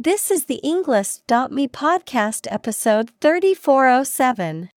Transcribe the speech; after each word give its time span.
This 0.00 0.30
is 0.30 0.44
the 0.44 0.60
Englist.me 0.62 1.66
podcast 1.66 2.46
episode 2.52 3.10
3407. 3.20 4.70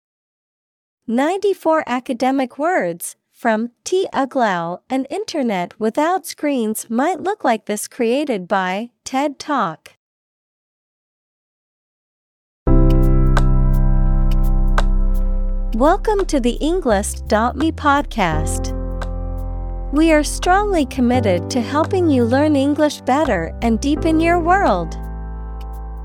94 1.06 1.84
academic 1.86 2.58
words 2.58 3.16
from 3.32 3.70
Tea 3.84 4.08
Uglow. 4.14 4.80
An 4.90 5.06
internet 5.12 5.80
without 5.80 6.26
screens 6.26 6.90
might 6.90 7.22
look 7.22 7.44
like 7.44 7.68
this 7.68 7.88
created 7.88 8.48
by 8.48 8.90
TED 9.06 9.38
Talk. 9.38 9.92
Welcome 15.76 16.26
to 16.26 16.40
the 16.40 16.58
Englist.me 16.60 17.72
podcast. 17.74 18.76
We 19.94 20.12
are 20.14 20.24
strongly 20.24 20.88
committed 20.88 21.48
to 21.52 21.62
helping 21.62 22.10
you 22.10 22.26
learn 22.26 22.56
English 22.56 23.02
better 23.02 23.56
and 23.62 23.80
deepen 23.80 24.20
your 24.20 24.40
world. 24.40 24.98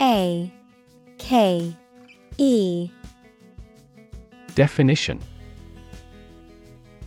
A 0.00 0.50
K 1.18 1.76
E 2.38 2.90
Definition 4.54 5.20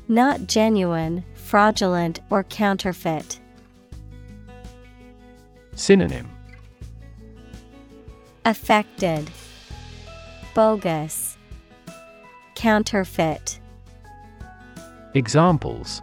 Not 0.07 0.45
genuine, 0.47 1.23
fraudulent, 1.33 2.19
or 2.29 2.43
counterfeit. 2.43 3.39
Synonym 5.75 6.29
Affected, 8.45 9.31
bogus, 10.53 11.37
counterfeit. 12.53 13.59
Examples 15.15 16.01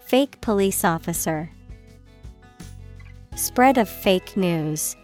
Fake 0.00 0.40
police 0.40 0.84
officer. 0.84 1.50
Spread 3.38 3.78
of 3.78 3.88
fake 3.88 4.36
news. 4.36 4.96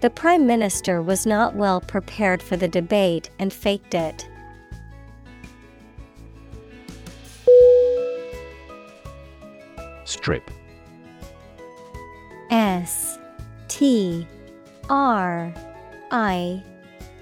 The 0.00 0.10
Prime 0.10 0.44
Minister 0.44 1.00
was 1.00 1.24
not 1.24 1.54
well 1.54 1.80
prepared 1.80 2.42
for 2.42 2.56
the 2.56 2.66
debate 2.66 3.30
and 3.38 3.52
faked 3.52 3.94
it. 3.94 4.28
Strip. 10.04 10.50
S 12.50 13.16
T 13.68 14.26
R 14.88 15.54
I 16.10 16.60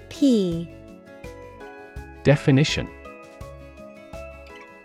P 0.09 0.67
Definition 2.23 2.89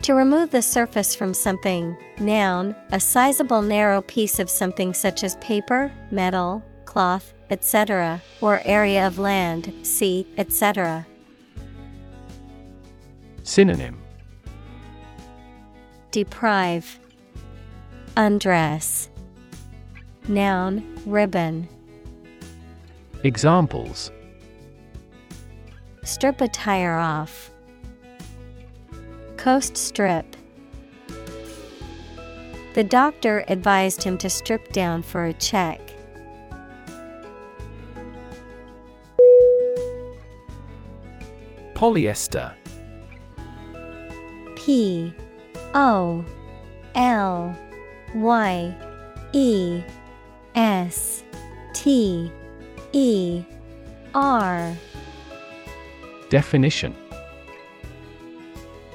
To 0.04 0.12
remove 0.12 0.50
the 0.50 0.60
surface 0.60 1.14
from 1.14 1.32
something, 1.32 1.96
noun, 2.18 2.76
a 2.92 3.00
sizable 3.00 3.62
narrow 3.62 4.02
piece 4.02 4.38
of 4.38 4.50
something 4.50 4.92
such 4.92 5.24
as 5.24 5.36
paper, 5.36 5.90
metal, 6.10 6.62
cloth, 6.84 7.32
etc., 7.48 8.20
or 8.42 8.60
area 8.66 9.06
of 9.06 9.18
land, 9.18 9.72
sea, 9.82 10.26
etc. 10.36 11.06
Synonym 13.44 13.98
Deprive, 16.10 16.98
undress. 18.14 19.08
Noun, 20.28 20.84
ribbon. 21.06 21.66
Examples 23.22 24.12
Strip 26.02 26.42
a 26.42 26.48
tire 26.48 26.98
off. 26.98 27.50
Coast 29.44 29.76
strip. 29.76 30.24
The 32.72 32.82
doctor 32.82 33.44
advised 33.48 34.02
him 34.02 34.16
to 34.16 34.30
strip 34.30 34.72
down 34.72 35.02
for 35.02 35.26
a 35.26 35.34
check. 35.34 35.82
Polyester. 41.74 42.54
P 44.56 45.12
O 45.74 46.24
L 46.94 47.54
Y 48.14 48.74
E 49.34 49.82
S 50.54 51.22
T 51.74 52.32
E 52.94 53.44
R 54.14 54.74
Definition 56.30 56.96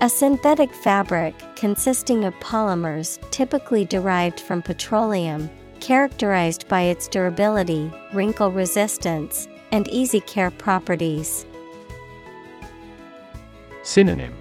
A 0.01 0.07
synthetic 0.07 0.73
fabric 0.73 1.35
consisting 1.57 2.23
of 2.23 2.33
polymers 2.35 3.19
typically 3.31 3.83
derived 3.83 4.39
from 4.39 4.61
petroleum, 4.61 5.49
characterized 5.81 6.65
by 6.69 6.83
its 6.83 7.09
durability, 7.09 7.91
wrinkle 8.13 8.49
resistance, 8.49 9.49
and 9.73 9.89
easy 9.89 10.21
care 10.21 10.51
properties. 10.51 11.45
Synonym. 13.83 14.33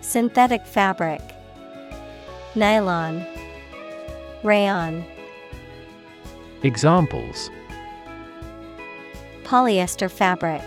Synthetic 0.00 0.64
fabric, 0.64 1.20
Nylon, 2.54 3.26
Rayon, 4.44 5.04
Examples. 6.62 7.50
Polyester 9.42 10.08
fabric, 10.08 10.62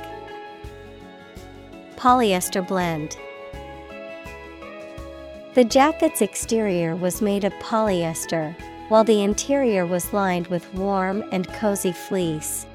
Polyester 2.03 2.67
blend. 2.67 3.15
The 5.53 5.63
jacket's 5.63 6.21
exterior 6.21 6.97
was 6.97 7.21
made 7.21 7.45
of 7.45 7.53
polyester, 7.61 8.53
while 8.89 9.05
the 9.05 9.23
interior 9.23 9.85
was 9.85 10.11
lined 10.11 10.47
with 10.47 10.73
warm 10.73 11.23
and 11.31 11.47
cozy 11.53 11.93
fleece. 11.93 12.65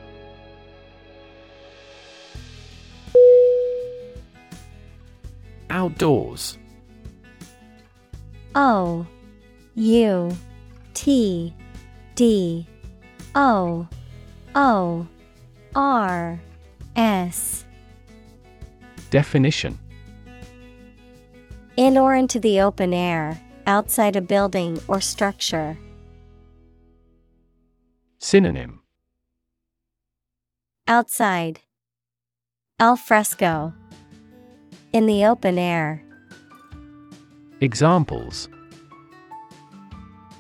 Outdoors. 5.69 6.57
O 8.55 9.07
U 9.75 10.39
T 10.95 11.55
D 12.15 12.67
O 13.35 13.87
O 14.55 15.07
R 15.75 16.41
S 16.97 17.67
Definition 19.11 19.79
In 21.77 21.97
or 21.97 22.15
into 22.15 22.39
the 22.39 22.61
open 22.61 22.93
air, 22.93 23.41
outside 23.67 24.17
a 24.17 24.21
building 24.21 24.81
or 24.87 25.01
structure. 25.01 25.79
Synonym 28.19 28.83
Outside. 30.87 31.61
Al 32.81 32.97
fresco. 32.97 33.73
In 34.93 35.07
the 35.07 35.25
open 35.25 35.59
air. 35.59 36.03
Examples 37.61 38.49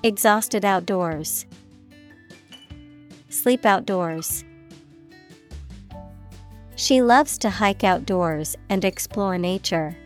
Exhausted 0.02 0.64
outdoors. 0.64 1.46
Sleep 3.30 3.66
outdoors. 3.66 4.44
She 6.78 7.02
loves 7.02 7.38
to 7.38 7.50
hike 7.50 7.82
outdoors 7.82 8.54
and 8.68 8.84
explore 8.84 9.36
nature. 9.36 9.96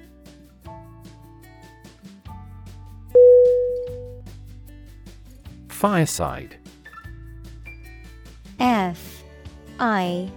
Fireside. 5.68 6.56
F 8.58 9.22
I 9.78 10.30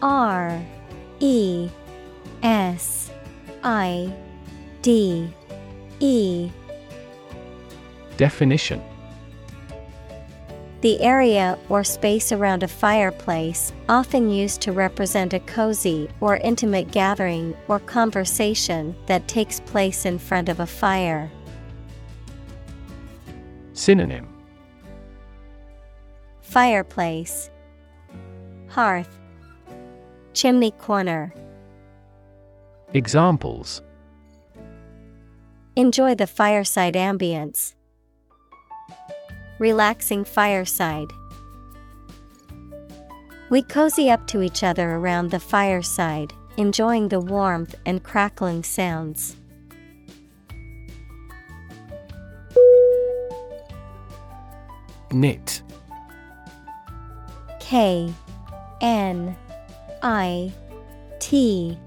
R 0.00 0.64
E 1.20 1.68
S 2.42 3.10
I 3.62 4.10
D 4.80 5.28
E 6.00 6.50
Definition 8.16 8.82
The 10.82 11.00
area 11.00 11.58
or 11.68 11.82
space 11.82 12.32
around 12.32 12.62
a 12.62 12.68
fireplace, 12.68 13.72
often 13.88 14.30
used 14.30 14.60
to 14.62 14.72
represent 14.72 15.32
a 15.32 15.40
cozy 15.40 16.08
or 16.20 16.36
intimate 16.36 16.90
gathering 16.90 17.56
or 17.66 17.78
conversation 17.80 18.94
that 19.06 19.26
takes 19.26 19.60
place 19.60 20.04
in 20.04 20.18
front 20.18 20.48
of 20.48 20.60
a 20.60 20.66
fire. 20.66 21.30
Synonym. 23.72 24.28
Fireplace. 26.42 27.50
Hearth. 28.68 29.18
Chimney 30.34 30.72
corner. 30.72 31.34
Examples. 32.92 33.82
Enjoy 35.74 36.14
the 36.14 36.26
fireside 36.26 36.94
ambience. 36.94 37.74
Relaxing 39.58 40.24
fireside. 40.24 41.12
We 43.48 43.62
cozy 43.62 44.10
up 44.10 44.26
to 44.28 44.42
each 44.42 44.62
other 44.62 44.96
around 44.96 45.30
the 45.30 45.40
fireside, 45.40 46.34
enjoying 46.56 47.08
the 47.08 47.20
warmth 47.20 47.74
and 47.86 48.02
crackling 48.02 48.64
sounds. 48.64 49.36
Knit 55.12 55.62
K 57.60 58.12
N 58.80 59.36
I 60.02 60.52
T 61.20 61.78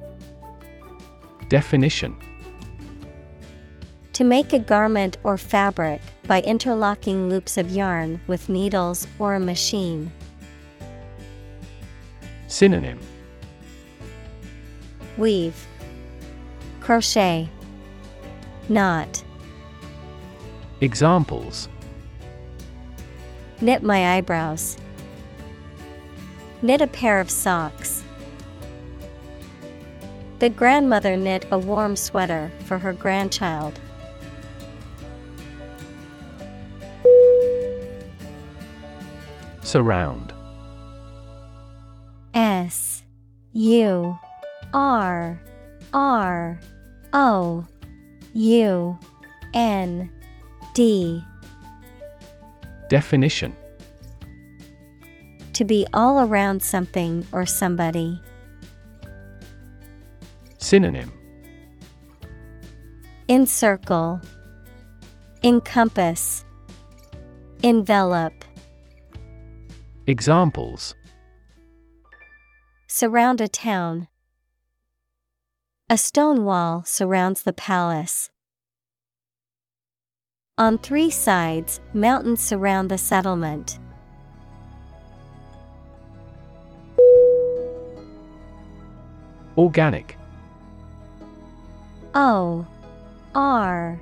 Definition 1.49 2.17
To 4.13 4.23
make 4.23 4.53
a 4.53 4.59
garment 4.59 5.17
or 5.23 5.37
fabric 5.37 6.01
by 6.29 6.41
interlocking 6.41 7.27
loops 7.27 7.57
of 7.57 7.71
yarn 7.71 8.21
with 8.27 8.49
needles 8.49 9.07
or 9.17 9.33
a 9.33 9.39
machine. 9.39 10.11
Synonym 12.47 12.99
Weave, 15.17 15.65
Crochet, 16.81 17.49
Knot, 18.69 19.23
Examples 20.81 21.67
Knit 23.59 23.81
my 23.81 24.15
eyebrows. 24.15 24.77
Knit 26.61 26.79
a 26.79 26.87
pair 26.87 27.19
of 27.19 27.31
socks. 27.31 28.03
The 30.37 30.49
grandmother 30.49 31.17
knit 31.17 31.47
a 31.49 31.57
warm 31.57 31.95
sweater 31.95 32.51
for 32.65 32.77
her 32.77 32.93
grandchild. 32.93 33.79
Surround. 39.69 40.33
S 42.33 43.03
U 43.53 44.17
R 44.73 45.39
R 45.93 46.59
O 47.13 47.67
U 48.33 48.99
N 49.53 50.09
D. 50.73 51.23
Definition. 52.89 53.55
To 55.53 55.63
be 55.63 55.85
all 55.93 56.21
around 56.27 56.63
something 56.63 57.27
or 57.31 57.45
somebody. 57.45 58.19
Synonym. 60.57 61.11
Encircle, 63.27 64.19
Encompass, 65.43 66.43
Envelop. 67.61 68.33
Examples 70.09 70.95
Surround 72.87 73.41
a 73.41 73.47
town. 73.47 74.07
A 75.87 75.99
stone 75.99 76.45
wall 76.45 76.81
surrounds 76.83 77.43
the 77.43 77.53
palace. 77.53 78.31
On 80.57 80.79
three 80.79 81.11
sides, 81.11 81.79
mountains 81.93 82.41
surround 82.41 82.89
the 82.89 82.97
settlement. 82.97 83.77
Organic 89.55 90.17
O 92.15 92.65
R 93.35 94.01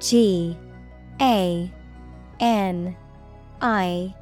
G 0.00 0.58
A 1.20 1.70
N 2.40 2.96
I 3.60 4.14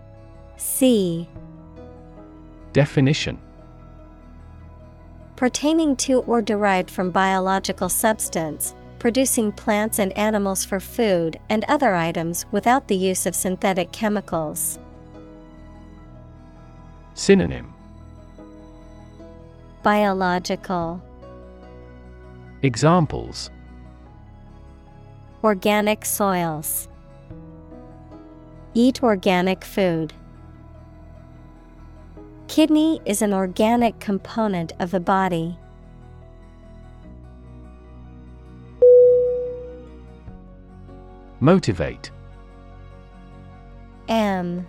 C 0.57 1.29
Definition 2.73 3.39
Pertaining 5.37 5.97
to 5.97 6.21
or 6.21 6.41
derived 6.41 6.91
from 6.91 7.11
biological 7.11 7.89
substance, 7.89 8.75
producing 8.99 9.51
plants 9.51 9.99
and 9.99 10.17
animals 10.17 10.65
for 10.65 10.79
food 10.79 11.39
and 11.49 11.65
other 11.65 11.95
items 11.95 12.47
without 12.53 12.87
the 12.87 12.97
use 12.97 13.27
of 13.27 13.35
synthetic 13.35 13.91
chemicals. 13.91 14.79
Synonym 17.15 17.75
Biological, 19.83 21.03
Examples 22.63 23.51
Organic 25.43 26.05
soils. 26.05 26.89
Eat 28.75 29.03
organic 29.03 29.65
food. 29.65 30.13
Kidney 32.53 33.01
is 33.07 33.23
an 33.23 33.33
organic 33.33 33.99
component 33.99 34.75
of 34.79 34.91
the 34.91 35.01
body. 35.01 35.57
Motivate. 41.41 42.11
M 44.07 44.69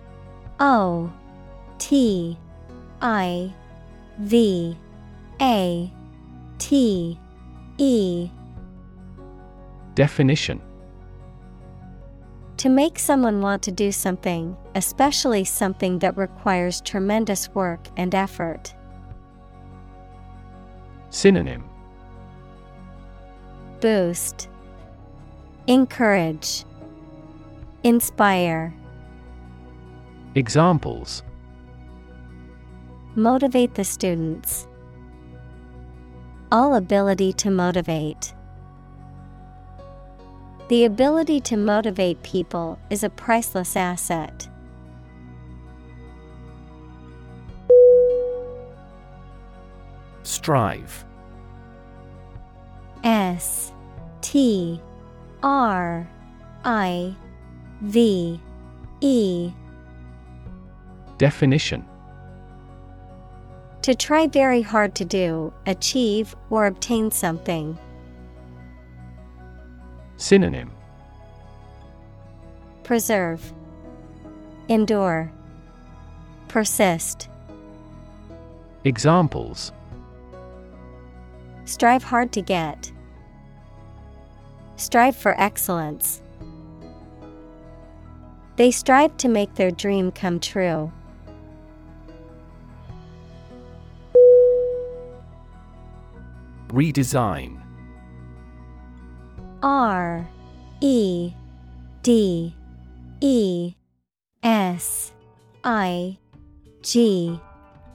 O 0.60 1.12
T 1.76 2.38
I 3.02 3.52
V 4.18 4.78
A 5.42 5.92
T 6.56 7.18
E. 7.76 8.30
Definition 9.94 10.58
To 12.64 12.70
make 12.70 12.98
someone 12.98 13.42
want 13.42 13.62
to 13.64 13.70
do 13.70 13.92
something, 13.92 14.56
especially 14.74 15.44
something 15.44 15.98
that 15.98 16.16
requires 16.16 16.80
tremendous 16.80 17.50
work 17.50 17.88
and 17.98 18.14
effort. 18.14 18.74
Synonym 21.10 21.62
Boost, 23.82 24.48
Encourage, 25.66 26.64
Inspire, 27.82 28.72
Examples 30.34 31.22
Motivate 33.14 33.74
the 33.74 33.84
students. 33.84 34.66
All 36.50 36.76
ability 36.76 37.34
to 37.34 37.50
motivate. 37.50 38.33
The 40.74 40.86
ability 40.86 41.38
to 41.42 41.56
motivate 41.56 42.20
people 42.24 42.80
is 42.90 43.04
a 43.04 43.08
priceless 43.08 43.76
asset. 43.76 44.48
Strive 50.24 51.04
S 53.04 53.70
T 54.20 54.80
R 55.44 56.10
I 56.64 57.14
V 57.82 58.40
E 59.00 59.52
Definition 61.18 61.84
To 63.82 63.94
try 63.94 64.26
very 64.26 64.62
hard 64.62 64.96
to 64.96 65.04
do, 65.04 65.52
achieve, 65.66 66.34
or 66.50 66.66
obtain 66.66 67.12
something. 67.12 67.78
Synonym 70.24 70.70
Preserve, 72.82 73.52
Endure, 74.70 75.30
Persist. 76.48 77.28
Examples 78.84 79.70
Strive 81.66 82.02
hard 82.02 82.32
to 82.32 82.40
get, 82.40 82.90
Strive 84.76 85.14
for 85.14 85.38
excellence. 85.38 86.22
They 88.56 88.70
strive 88.70 89.14
to 89.18 89.28
make 89.28 89.56
their 89.56 89.70
dream 89.70 90.10
come 90.10 90.40
true. 90.40 90.90
Redesign 96.68 97.63
R 99.64 100.28
E 100.82 101.32
D 102.02 102.54
E 103.22 103.74
S 104.42 105.12
I 105.64 106.18
G 106.82 107.40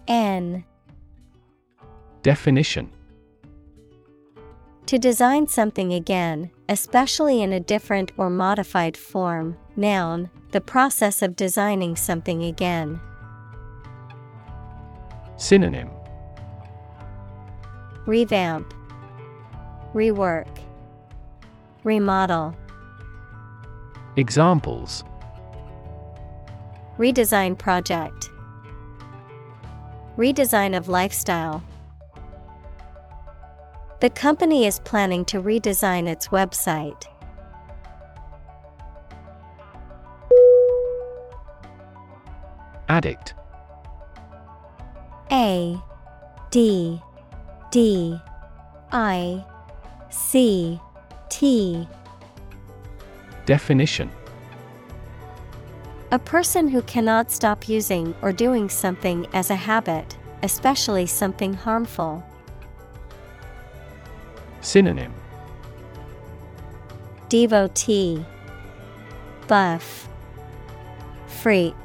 N 0.08 0.66
Definition 2.24 2.90
To 4.88 4.98
design 4.98 5.46
something 5.46 5.94
again, 5.94 6.50
especially 6.68 7.44
in 7.44 7.54
a 7.54 7.60
different 7.60 8.14
or 8.18 8.32
modified 8.32 8.98
form. 8.98 9.56
Noun, 9.76 10.32
the 10.50 10.62
process 10.62 11.22
of 11.22 11.36
designing 11.36 11.96
something 11.96 12.44
again. 12.44 13.00
Synonym 15.38 15.92
Revamp, 18.08 18.74
Rework, 19.94 20.48
Remodel. 21.84 22.56
Examples 24.18 25.04
Redesign 26.98 27.58
project, 27.58 28.30
Redesign 30.18 30.76
of 30.76 30.90
lifestyle. 30.90 31.64
The 34.02 34.10
company 34.10 34.66
is 34.66 34.80
planning 34.80 35.24
to 35.26 35.42
redesign 35.42 36.08
its 36.08 36.28
website. 36.28 37.06
Addict 42.90 43.34
A 45.32 45.80
D 46.52 47.02
D 47.72 48.20
I 48.92 49.46
C 50.10 50.82
T. 51.30 51.88
Definition. 53.46 54.12
A 56.12 56.20
person 56.20 56.68
who 56.68 56.82
cannot 56.82 57.32
stop 57.32 57.70
using 57.70 58.16
or 58.22 58.34
doing 58.34 58.68
something 58.68 59.28
as 59.34 59.52
a 59.52 59.56
habit, 59.56 60.18
especially 60.42 61.06
something 61.06 61.54
harmful. 61.54 62.24
Synonym. 64.62 65.14
Devotee. 67.30 68.26
Buff. 69.48 70.10
Freak. 71.28 71.76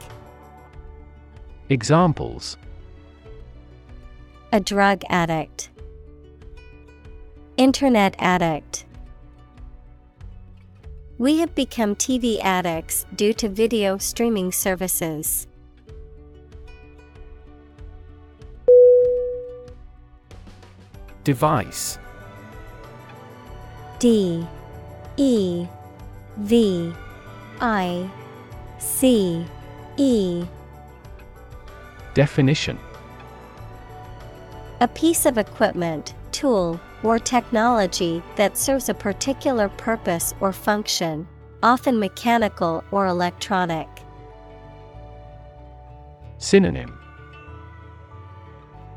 Examples. 1.68 2.56
A 4.52 4.60
drug 4.60 5.02
addict. 5.10 5.68
Internet 7.56 8.16
addict 8.18 8.86
We 11.24 11.38
have 11.38 11.54
become 11.54 11.96
TV 11.96 12.38
addicts 12.42 13.06
due 13.16 13.32
to 13.32 13.48
video 13.48 13.96
streaming 13.96 14.52
services. 14.52 15.46
Device. 21.24 21.96
D 23.98 24.46
E 25.16 25.66
V 26.36 26.92
I 27.58 28.10
C 28.78 29.46
E. 29.96 30.44
Definition. 32.12 32.78
A 34.82 34.88
piece 34.88 35.24
of 35.24 35.38
equipment, 35.38 36.12
tool, 36.32 36.78
or 37.04 37.18
technology 37.18 38.22
that 38.34 38.56
serves 38.56 38.88
a 38.88 38.94
particular 38.94 39.68
purpose 39.68 40.34
or 40.40 40.52
function, 40.52 41.28
often 41.62 41.98
mechanical 41.98 42.82
or 42.90 43.06
electronic. 43.06 43.86
Synonym. 46.38 46.98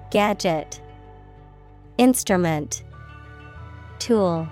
Gadget. 0.10 0.82
Instrument. 1.98 2.84
Tool. 4.00 4.48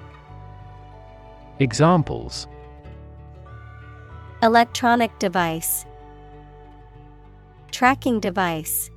Examples. 1.60 2.48
Electronic 4.44 5.18
device. 5.18 5.86
Tracking 7.72 8.20
device 8.20 8.92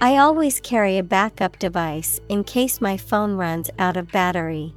I 0.00 0.18
always 0.18 0.60
carry 0.60 0.96
a 0.96 1.02
backup 1.02 1.58
device 1.58 2.20
in 2.28 2.44
case 2.44 2.80
my 2.80 2.96
phone 2.96 3.34
runs 3.34 3.68
out 3.80 3.96
of 3.96 4.12
battery. 4.12 4.72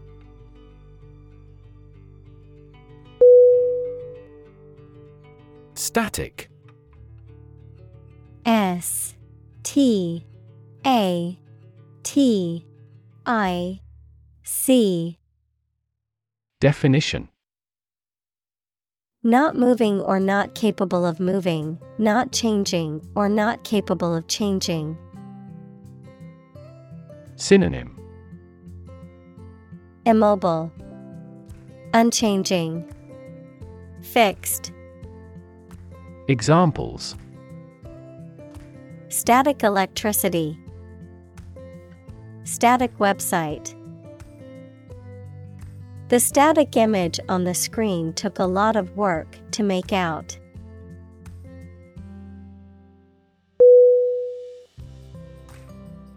Static 5.75 6.49
S 8.45 9.13
T 9.61 10.25
A 10.87 11.39
T 12.01 12.65
I 13.23 13.79
C 14.41 15.19
Definition 16.59 17.29
Not 19.21 19.55
moving 19.55 20.01
or 20.01 20.19
not 20.19 20.55
capable 20.55 21.05
of 21.05 21.19
moving, 21.19 21.77
not 21.99 22.31
changing 22.31 23.07
or 23.15 23.29
not 23.29 23.63
capable 23.63 24.15
of 24.15 24.27
changing. 24.27 24.97
Synonym. 27.41 27.98
Immobile, 30.05 30.71
Unchanging, 31.91 32.88
Fixed, 34.03 34.71
Examples. 36.27 37.15
Static 39.10 39.63
electricity, 39.63 40.55
Static 42.43 42.95
website. 43.00 43.74
The 46.10 46.19
static 46.19 46.77
image 46.77 47.19
on 47.27 47.45
the 47.45 47.55
screen 47.55 48.13
took 48.13 48.38
a 48.38 48.45
lot 48.45 48.75
of 48.75 48.95
work 48.95 49.36
to 49.53 49.63
make 49.63 49.91
out. 49.91 50.38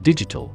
Digital 0.02 0.54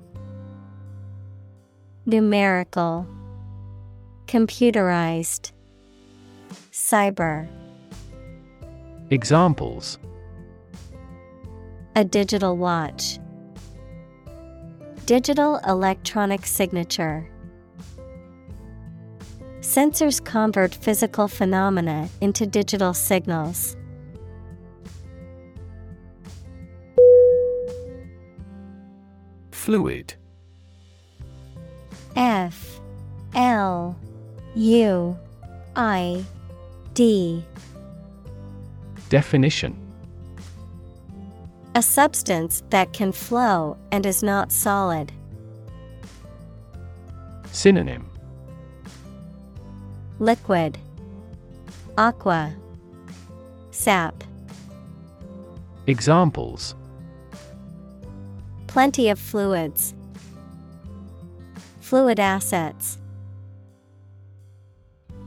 Numerical, 2.07 3.05
Computerized, 4.25 5.51
Cyber. 6.71 7.47
Examples 9.11 9.99
A 11.95 12.03
digital 12.03 12.57
watch. 12.57 13.19
Digital 15.05 15.59
electronic 15.67 16.47
signature. 16.47 17.29
Sensors 19.59 20.23
convert 20.25 20.73
physical 20.73 21.27
phenomena 21.27 22.09
into 22.19 22.47
digital 22.47 22.95
signals. 22.95 23.77
Fluid 29.51 30.15
F 32.15 32.79
L 33.35 33.97
U 34.55 35.17
I 35.75 36.25
D. 36.93 37.43
Definition. 39.09 39.77
A 41.75 41.81
substance 41.81 42.63
that 42.69 42.91
can 42.91 43.11
flow 43.11 43.77
and 43.91 44.05
is 44.05 44.21
not 44.21 44.51
solid. 44.51 45.11
Synonym. 47.51 48.09
Liquid. 50.19 50.77
Aqua. 51.97 52.53
Sap. 53.71 54.23
Examples. 55.87 56.75
Plenty 58.67 59.09
of 59.09 59.19
fluids. 59.19 59.93
Fluid 61.91 62.21
assets. 62.21 62.97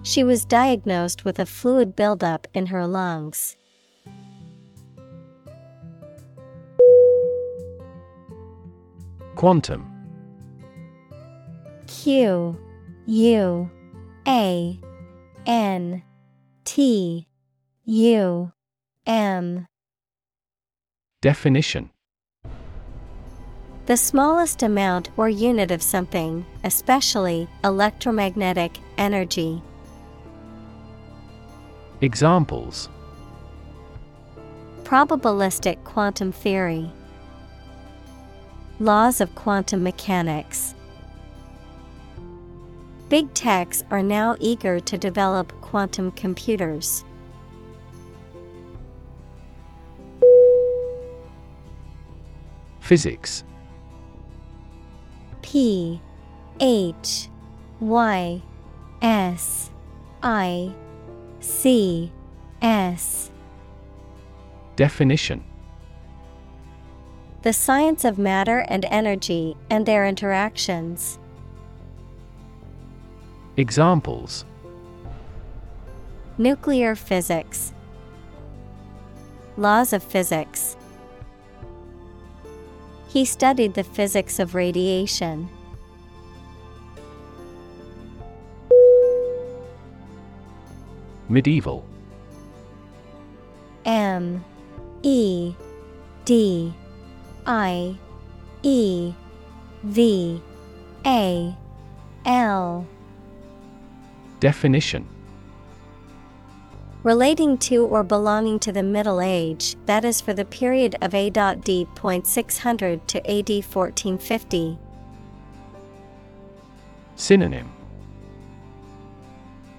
She 0.02 0.24
was 0.24 0.46
diagnosed 0.46 1.22
with 1.22 1.38
a 1.38 1.44
fluid 1.44 1.94
buildup 1.94 2.46
in 2.54 2.68
her 2.68 2.86
lungs. 2.86 3.58
Quantum 9.34 9.84
Q 11.86 12.58
U 13.08 13.70
A 14.26 14.80
N 15.44 16.02
T 16.64 17.28
U 17.84 18.52
M 19.06 19.66
Definition 21.20 21.90
The 23.86 23.98
smallest 23.98 24.62
amount 24.62 25.10
or 25.18 25.28
unit 25.28 25.70
of 25.70 25.82
something, 25.82 26.46
especially 26.64 27.46
electromagnetic 27.62 28.78
energy. 28.96 29.60
Examples 32.00 32.88
Probabilistic 34.84 35.84
quantum 35.84 36.32
theory, 36.32 36.90
Laws 38.80 39.20
of 39.20 39.34
quantum 39.34 39.82
mechanics. 39.82 40.74
Big 43.10 43.32
techs 43.34 43.84
are 43.90 44.02
now 44.02 44.34
eager 44.40 44.80
to 44.80 44.96
develop 44.96 45.52
quantum 45.60 46.10
computers. 46.12 47.04
Physics 52.80 53.44
P 55.54 56.00
H 56.58 57.28
Y 57.78 58.42
S 59.00 59.70
I 60.20 60.74
C 61.38 62.10
S 62.60 63.30
Definition 64.74 65.44
The 67.42 67.52
science 67.52 68.04
of 68.04 68.18
matter 68.18 68.64
and 68.66 68.84
energy 68.86 69.56
and 69.70 69.86
their 69.86 70.04
interactions. 70.08 71.20
Examples 73.56 74.44
Nuclear 76.36 76.96
physics, 76.96 77.72
Laws 79.56 79.92
of 79.92 80.02
physics. 80.02 80.76
He 83.14 83.24
studied 83.24 83.74
the 83.74 83.84
physics 83.84 84.40
of 84.40 84.56
radiation. 84.56 85.48
Medieval. 91.28 91.86
M. 93.84 94.44
E. 95.04 95.54
D. 96.24 96.74
I. 97.46 97.96
E. 98.64 99.14
V. 99.84 100.42
A. 101.06 101.56
L. 102.26 102.84
Definition 104.40 105.06
Relating 107.04 107.58
to 107.58 107.84
or 107.84 108.02
belonging 108.02 108.58
to 108.60 108.72
the 108.72 108.82
Middle 108.82 109.20
Age, 109.20 109.76
that 109.84 110.06
is 110.06 110.22
for 110.22 110.32
the 110.32 110.46
period 110.46 110.96
of 111.02 111.14
A.D. 111.14 111.86
600 112.24 113.08
to 113.08 113.18
AD 113.30 113.50
1450. 113.50 114.78
Synonym 117.14 117.70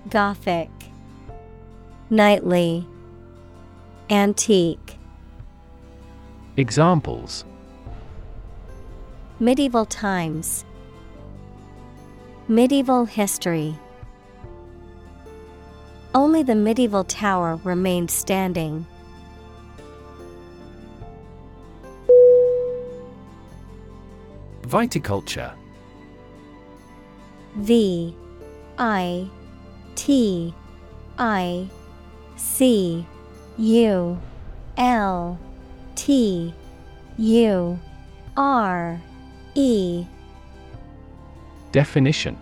Gothic, 0.08 0.70
Knightly, 2.12 2.88
Antique, 4.12 5.00
Examples 6.58 7.44
Medieval 9.40 9.88
times, 9.88 10.64
Medieval 12.48 13.06
history. 13.06 13.80
Only 16.16 16.44
the 16.44 16.56
medieval 16.56 17.04
tower 17.04 17.60
remained 17.66 18.10
standing. 18.10 18.86
Viticulture. 24.62 25.54
V 27.58 28.16
I 28.78 29.30
T 29.96 30.54
I 31.18 31.68
C 32.38 33.06
U 33.58 34.18
L 34.78 35.38
T 35.96 36.54
U 37.18 37.80
R 38.38 39.02
E. 39.54 40.06
Definition 41.74 42.38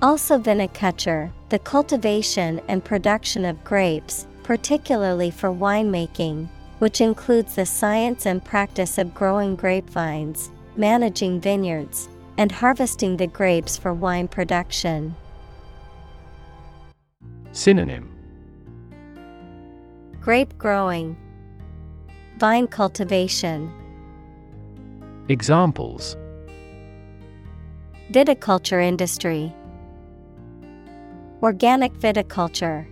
Also 0.00 0.38
viniculture, 0.38 1.32
the 1.48 1.58
cultivation 1.58 2.60
and 2.68 2.84
production 2.84 3.44
of 3.44 3.64
grapes, 3.64 4.28
particularly 4.44 5.28
for 5.28 5.48
winemaking, 5.48 6.48
which 6.78 7.00
includes 7.00 7.56
the 7.56 7.66
science 7.66 8.24
and 8.24 8.44
practice 8.44 8.96
of 8.98 9.12
growing 9.12 9.56
grapevines, 9.56 10.52
managing 10.76 11.40
vineyards, 11.40 12.08
and 12.36 12.52
harvesting 12.52 13.16
the 13.16 13.26
grapes 13.26 13.76
for 13.76 13.92
wine 13.92 14.28
production. 14.28 15.16
Synonym. 17.50 18.08
Grape 20.20 20.56
growing, 20.58 21.16
Vine 22.38 22.68
cultivation, 22.68 23.72
Examples. 25.28 26.16
Viticulture 28.12 28.82
industry, 28.82 29.52
Organic 31.40 31.92
viticulture. 31.92 32.84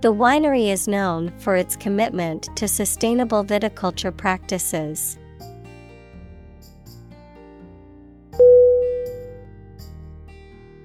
The 0.00 0.14
winery 0.14 0.68
is 0.68 0.88
known 0.88 1.30
for 1.38 1.56
its 1.56 1.76
commitment 1.76 2.48
to 2.56 2.66
sustainable 2.66 3.44
viticulture 3.44 4.16
practices. 4.16 5.18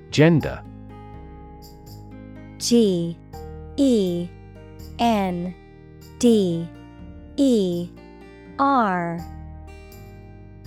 Gender 0.10 0.62
G 2.58 3.18
E 3.78 4.28
N 5.00 5.56
D 6.20 6.68
E 7.38 7.90
R 8.60 9.18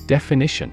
Definition 0.06 0.72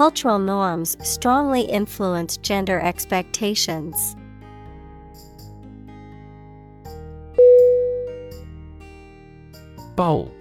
Cultural 0.00 0.38
norms 0.38 0.96
strongly 1.06 1.60
influence 1.60 2.38
gender 2.38 2.80
expectations. 2.80 4.16
Bulb. 9.96 10.32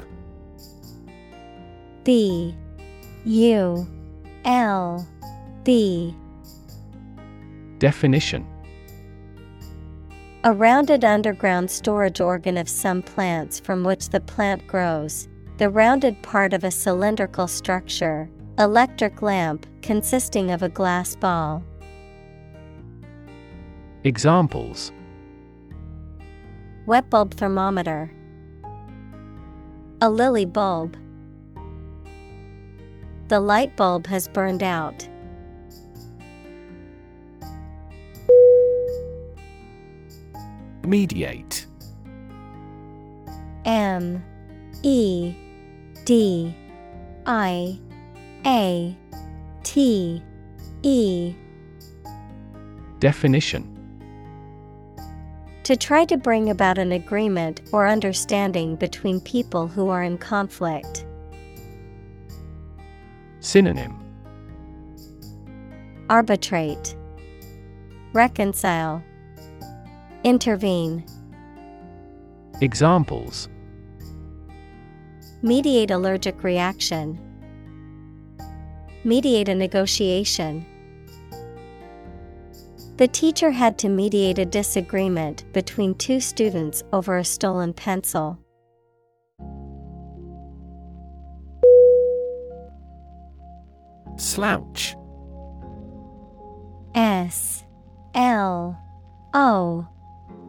B. 2.05 2.55
U. 3.25 3.85
L. 4.45 5.05
B. 5.65 6.15
Definition. 7.79 8.47
A 10.45 10.53
rounded 10.53 11.03
underground 11.03 11.69
storage 11.69 12.21
organ 12.21 12.55
of 12.55 12.69
some 12.69 13.01
plants 13.01 13.59
from 13.59 13.83
which 13.83 14.07
the 14.07 14.21
plant 14.21 14.65
grows, 14.67 15.27
the 15.57 15.69
rounded 15.69 16.23
part 16.23 16.53
of 16.53 16.63
a 16.63 16.71
cylindrical 16.71 17.49
structure, 17.49 18.29
electric 18.59 19.21
lamp 19.21 19.65
consisting 19.81 20.51
of 20.51 20.61
a 20.61 20.67
glass 20.67 21.15
ball. 21.15 21.63
Examples 24.03 24.91
Wet 26.85 27.09
bulb 27.09 27.33
thermometer, 27.35 28.11
a 30.01 30.09
lily 30.09 30.43
bulb. 30.43 30.97
The 33.29 33.39
light 33.39 33.77
bulb 33.77 34.07
has 34.07 34.27
burned 34.27 34.63
out. 34.63 35.07
Mediate. 40.83 41.65
M 43.63 44.21
E 44.83 45.33
D 46.03 46.53
I 47.25 47.79
A 48.49 48.97
T 49.61 50.23
E 50.81 51.35
Definition 52.97 53.63
To 55.65 55.75
try 55.75 56.03
to 56.05 56.17
bring 56.17 56.49
about 56.49 56.79
an 56.79 56.91
agreement 56.91 57.61
or 57.71 57.87
understanding 57.87 58.75
between 58.75 59.21
people 59.21 59.67
who 59.67 59.89
are 59.89 60.01
in 60.01 60.17
conflict. 60.17 61.05
Synonym 63.39 63.95
Arbitrate, 66.09 66.95
Reconcile, 68.13 69.03
Intervene. 70.23 71.05
Examples 72.61 73.47
Mediate 75.43 75.91
allergic 75.91 76.43
reaction. 76.43 77.28
Mediate 79.03 79.47
a 79.47 79.55
negotiation. 79.55 80.65
The 82.97 83.07
teacher 83.07 83.49
had 83.49 83.77
to 83.79 83.87
mediate 83.87 84.39
a 84.39 84.45
disagreement 84.45 85.45
between 85.53 85.95
two 85.95 86.19
students 86.19 86.83
over 86.91 87.17
a 87.17 87.23
stolen 87.23 87.73
pencil. 87.73 88.37
Slouch. 94.17 94.95
S 96.93 97.63
L 98.15 98.77
O 99.33 99.87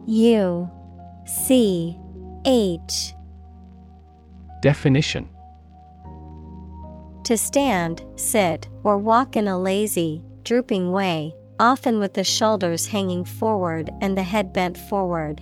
U 0.07 0.69
C 1.25 1.97
H 2.45 3.13
Definition 4.61 5.29
To 7.25 7.37
stand, 7.37 8.03
sit, 8.15 8.67
or 8.83 8.97
walk 8.97 9.35
in 9.35 9.47
a 9.47 9.59
lazy, 9.59 10.23
drooping 10.43 10.91
way, 10.91 11.35
often 11.59 11.99
with 11.99 12.15
the 12.15 12.23
shoulders 12.23 12.87
hanging 12.87 13.23
forward 13.23 13.91
and 14.01 14.17
the 14.17 14.23
head 14.23 14.53
bent 14.53 14.77
forward. 14.77 15.41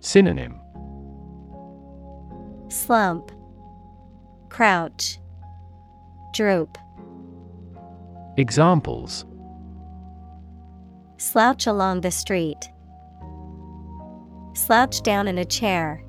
Synonym 0.00 0.60
Slump, 2.68 3.30
Crouch, 4.48 5.18
Droop. 6.32 6.76
Examples 8.36 9.24
Slouch 11.18 11.66
along 11.66 12.02
the 12.02 12.10
street. 12.10 12.70
Slouch 14.54 15.02
down 15.02 15.26
in 15.26 15.38
a 15.38 15.44
chair. 15.44 16.03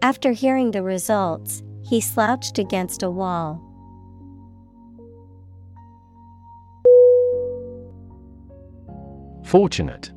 After 0.00 0.32
hearing 0.32 0.70
the 0.70 0.82
results, 0.82 1.62
he 1.82 2.00
slouched 2.00 2.58
against 2.58 3.02
a 3.02 3.10
wall. 3.10 3.60
Fortunate. 9.44 10.12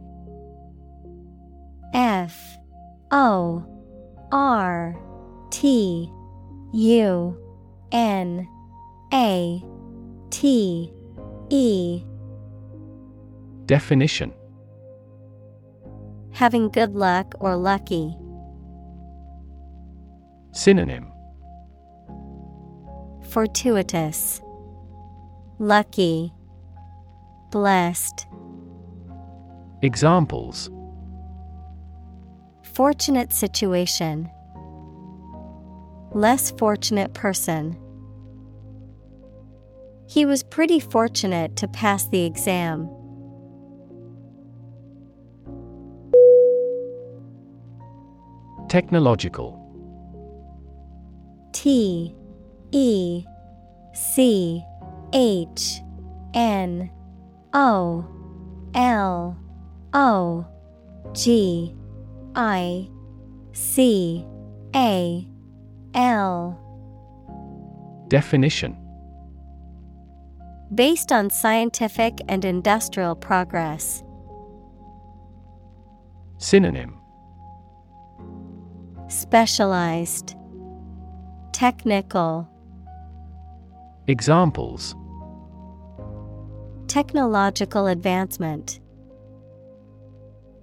F 1.93 2.37
O 3.11 3.65
R 4.31 4.95
T 5.49 6.11
U 6.73 7.37
N 7.91 8.47
A 9.13 9.63
T 10.29 10.93
E 11.49 12.03
Definition 13.65 14.33
Having 16.33 16.69
good 16.69 16.95
luck 16.95 17.35
or 17.39 17.55
lucky. 17.55 18.15
Synonym 20.53 21.11
Fortuitous, 23.29 24.41
Lucky, 25.59 26.33
Blessed. 27.49 28.27
Examples 29.81 30.69
Fortunate 32.73 33.31
situation. 33.31 34.29
Less 36.13 36.51
fortunate 36.51 37.13
person. 37.13 37.77
He 40.07 40.25
was 40.25 40.43
pretty 40.43 40.81
fortunate 40.81 41.55
to 41.55 41.69
pass 41.69 42.07
the 42.09 42.25
exam. 42.25 42.89
Technological. 48.67 49.60
T 51.51 52.15
E 52.71 53.25
C 53.93 54.63
H 55.13 55.81
N 56.33 56.89
O 57.53 58.05
L 58.73 59.37
O 59.93 60.45
G 61.13 61.75
I 62.35 62.89
C 63.53 64.25
A 64.75 65.27
L. 65.93 66.57
Definition. 68.07 68.77
Based 70.73 71.11
on 71.11 71.29
scientific 71.29 72.19
and 72.29 72.45
industrial 72.45 73.15
progress. 73.15 74.03
Synonym. 76.37 76.97
Specialized 79.09 80.35
Technical. 81.61 82.49
Examples. 84.07 84.95
Technological 86.87 87.85
advancement. 87.85 88.79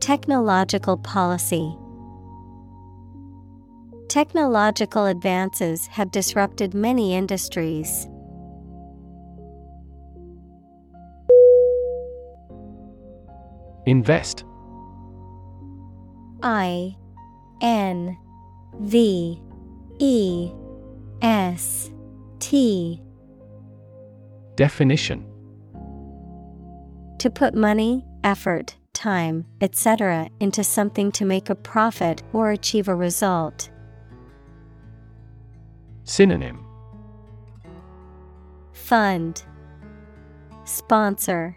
Technological 0.01 0.97
policy. 0.97 1.73
Technological 4.09 5.07
advances 5.07 5.87
have 5.87 6.11
disrupted 6.11 6.75
many 6.75 7.15
industries. 7.15 8.09
Invest. 13.87 14.43
I 16.43 16.97
N 17.63 18.19
V 18.81 19.41
E 20.01 20.51
S 21.23 21.91
T 22.39 23.03
Definition 24.55 25.25
To 27.19 27.31
put 27.31 27.55
money, 27.55 28.05
effort, 28.25 28.77
time, 28.93 29.47
etc., 29.61 30.29
into 30.41 30.65
something 30.65 31.13
to 31.13 31.25
make 31.25 31.51
a 31.51 31.55
profit 31.55 32.23
or 32.33 32.51
achieve 32.51 32.89
a 32.89 32.95
result. 32.95 33.71
Synonym 36.05 36.65
Fund 38.73 39.45
Sponsor 40.65 41.57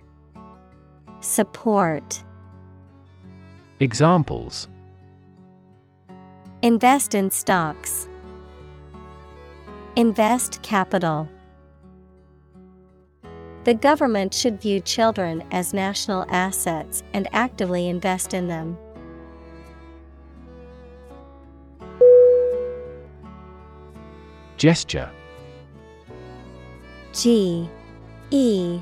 Support 1.22 2.24
Examples 3.80 4.68
Invest 6.62 7.16
in 7.16 7.32
stocks. 7.32 8.08
Invest 9.98 10.62
capital. 10.62 11.28
The 13.66 13.74
government 13.74 14.34
should 14.34 14.62
view 14.62 14.80
children 14.80 15.44
as 15.52 15.74
national 15.74 16.26
assets 16.30 17.04
and 17.12 17.28
actively 17.34 17.90
invest 17.90 18.34
in 18.34 18.48
them. 18.48 18.78
Gesture 24.56 25.12
G 27.12 27.70
E 28.30 28.80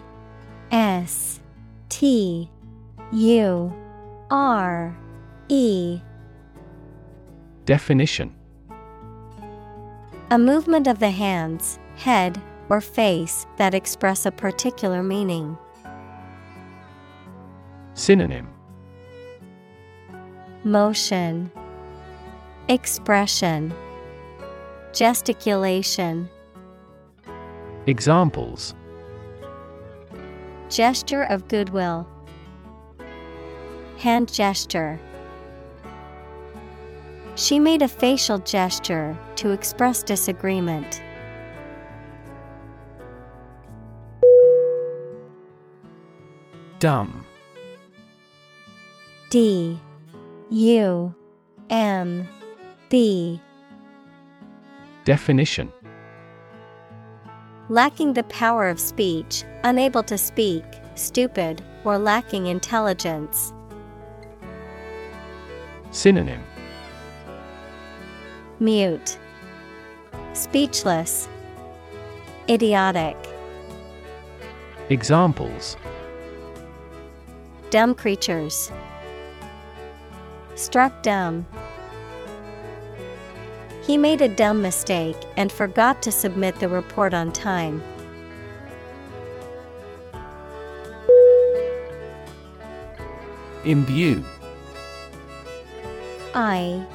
S 0.72 1.40
T 1.90 2.48
U 3.12 3.74
R 4.30 4.96
E 5.48 6.00
Definition 7.66 8.36
A 10.32 10.38
movement 10.38 10.86
of 10.86 11.00
the 11.00 11.10
hands, 11.10 11.80
head, 11.96 12.40
or 12.70 12.82
face 12.82 13.48
that 13.58 13.74
express 13.74 14.28
a 14.28 14.32
particular 14.32 15.02
meaning. 15.02 15.58
Synonym. 17.96 18.48
Motion, 20.64 21.52
Expression, 22.68 23.74
Gesticulation, 24.94 26.30
Examples. 27.88 28.76
Gesture 30.70 31.24
of 31.24 31.48
goodwill, 31.48 32.08
hand 33.98 34.32
gesture. 34.32 35.00
She 37.40 37.58
made 37.58 37.82
a 37.82 37.88
facial 37.88 38.38
gesture 38.40 39.18
to 39.38 39.52
express 39.52 40.04
disagreement. 40.04 41.02
Dumb. 46.80 47.26
D 49.30 49.80
U 50.50 51.16
M 51.70 52.28
B 52.90 53.40
Definition 55.06 55.72
Lacking 57.70 58.12
the 58.12 58.24
power 58.24 58.68
of 58.68 58.82
speech, 58.82 59.46
unable 59.64 60.04
to 60.04 60.18
speak, 60.18 60.66
stupid, 60.96 61.64
or 61.86 61.98
lacking 61.98 62.48
intelligence. 62.48 63.54
Synonym 65.92 66.44
Mute, 68.62 69.18
Speechless, 70.34 71.30
Idiotic. 72.50 73.16
Examples 74.90 75.78
Dumb 77.70 77.96
creatures. 77.96 78.70
Struck 80.56 81.02
dumb. 81.04 81.46
He 83.82 83.96
made 83.96 84.22
a 84.22 84.28
dumb 84.28 84.62
mistake 84.62 85.16
and 85.38 85.50
forgot 85.50 86.02
to 86.02 86.12
submit 86.12 86.60
the 86.60 86.68
report 86.68 87.14
on 87.14 87.32
time. 87.32 87.82
Imbue 93.64 94.22
I 96.34 96.86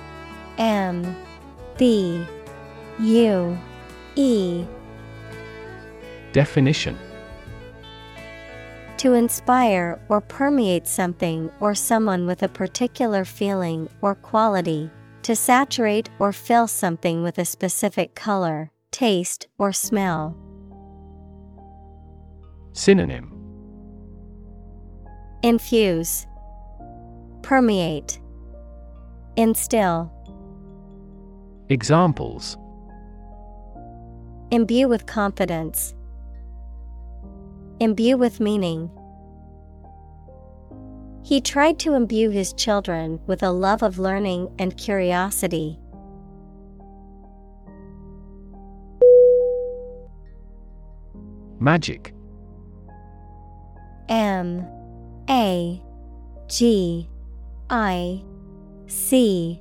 M 0.59 1.24
B 1.77 2.25
U 3.01 3.59
E. 4.15 4.65
Definition. 6.33 6.99
To 8.99 9.15
inspire 9.15 10.01
or 10.09 10.21
permeate 10.21 10.87
something 10.87 11.51
or 11.61 11.75
someone 11.75 12.27
with 12.27 12.43
a 12.43 12.49
particular 12.49 13.25
feeling 13.25 13.89
or 14.01 14.15
quality, 14.15 14.91
to 15.23 15.35
saturate 15.35 16.09
or 16.19 16.33
fill 16.33 16.67
something 16.69 17.23
with 17.23 17.39
a 17.39 17.45
specific 17.45 18.15
color, 18.15 18.71
taste, 18.91 19.49
or 19.59 19.73
smell. 19.73 20.37
Synonym. 22.73 23.31
Infuse, 25.43 26.27
Permeate, 27.43 28.19
Instill, 29.37 30.14
Examples 31.75 32.57
Imbue 34.53 34.87
with 34.87 35.07
confidence, 35.07 35.93
Imbue 37.81 38.17
with 38.17 38.39
meaning. 38.39 38.89
He 41.25 41.41
tried 41.41 41.81
to 41.81 41.95
imbue 41.95 42.31
his 42.31 42.53
children 42.53 43.19
with 43.27 43.43
a 43.43 43.51
love 43.51 43.83
of 43.83 43.99
learning 43.99 44.55
and 44.61 44.77
curiosity. 44.77 45.81
Magic 51.59 52.15
M 54.09 54.65
A 55.29 55.83
G 56.47 57.11
I 57.69 58.23
C 58.87 59.61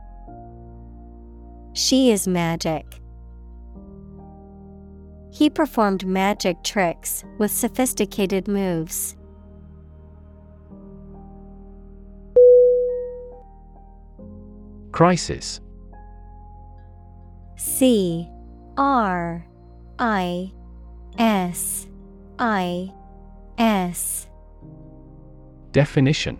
She 1.73 2.11
is 2.11 2.27
magic. 2.27 2.85
He 5.31 5.49
performed 5.49 6.05
magic 6.05 6.61
tricks 6.63 7.23
with 7.37 7.51
sophisticated 7.51 8.47
moves. 8.47 9.15
Crisis 14.91 15.61
C 17.55 18.27
R 18.77 19.47
I 19.97 20.51
S 21.17 21.87
I 22.37 22.91
S 23.57 24.27
Definition 25.71 26.39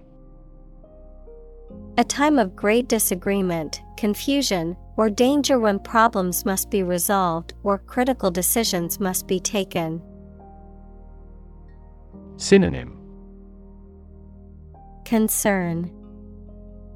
A 1.97 2.03
time 2.03 2.37
of 2.37 2.55
great 2.55 2.89
disagreement, 2.89 3.81
confusion, 3.97 4.75
or 4.97 5.09
danger 5.09 5.59
when 5.59 5.79
problems 5.79 6.45
must 6.45 6.69
be 6.69 6.83
resolved 6.83 7.53
or 7.63 7.77
critical 7.77 8.31
decisions 8.31 8.99
must 8.99 9.27
be 9.27 9.39
taken. 9.39 10.01
Synonym. 12.37 12.97
Concern, 15.05 15.91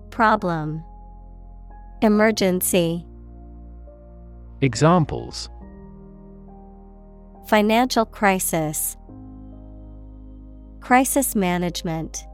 Problem, 0.10 0.84
Emergency, 2.02 3.06
Examples. 4.62 5.50
Financial 7.48 8.06
crisis, 8.06 8.98
Crisis 10.80 11.36
management. 11.36 12.26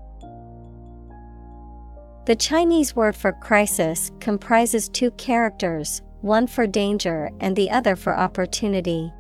The 2.26 2.36
Chinese 2.36 2.96
word 2.96 3.16
for 3.16 3.32
crisis 3.32 4.12
comprises 4.20 4.88
two 4.90 5.10
characters, 5.12 6.04
one 6.22 6.46
for 6.46 6.68
danger 6.68 7.32
and 7.40 7.56
the 7.56 7.72
other 7.72 7.96
for 7.96 8.16
opportunity. 8.16 9.12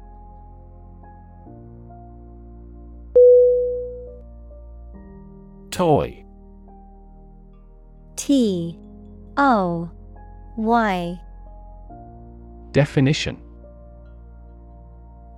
Toy. 5.71 6.23
T. 8.17 8.77
O. 9.35 9.89
Y. 10.55 11.19
Definition. 12.71 13.41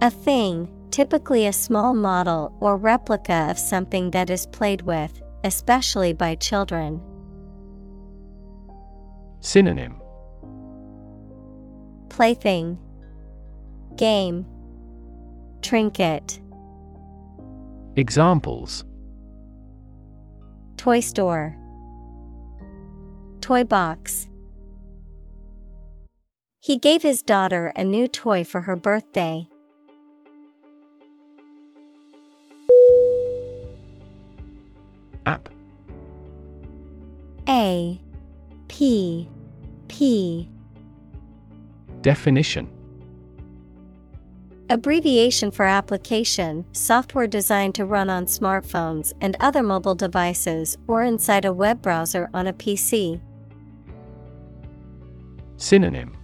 A 0.01 0.09
thing, 0.09 0.67
typically 0.91 1.47
a 1.47 1.53
small 1.53 1.93
model 1.93 2.53
or 2.59 2.75
replica 2.75 3.47
of 3.49 3.57
something 3.57 4.11
that 4.11 4.29
is 4.29 4.45
played 4.47 4.81
with, 4.81 5.21
especially 5.45 6.11
by 6.11 6.35
children. 6.35 7.01
Synonym. 9.43 10.01
Plaything, 12.07 12.79
Game, 13.97 14.45
Trinket, 15.61 16.39
Examples. 17.97 18.85
Toy 20.77 21.01
store, 21.01 21.57
Toy 23.41 23.65
box. 23.65 24.29
He 26.61 26.77
gave 26.77 27.01
his 27.01 27.21
daughter 27.21 27.73
a 27.75 27.83
new 27.83 28.07
toy 28.07 28.45
for 28.45 28.61
her 28.61 28.77
birthday. 28.77 29.49
App. 35.25 35.49
A 37.49 37.99
P 38.73 39.29
P. 39.87 40.49
Definition. 42.01 42.67
Abbreviation 44.71 45.51
for 45.51 45.63
application, 45.63 46.65
software 46.71 47.27
designed 47.27 47.75
to 47.75 47.85
run 47.85 48.09
on 48.09 48.25
smartphones 48.25 49.13
and 49.21 49.37
other 49.39 49.61
mobile 49.61 49.93
devices 49.93 50.75
or 50.87 51.03
inside 51.03 51.45
a 51.45 51.53
web 51.53 51.83
browser 51.83 52.31
on 52.33 52.47
a 52.47 52.53
PC. 52.53 53.21
Synonym. 55.57 56.17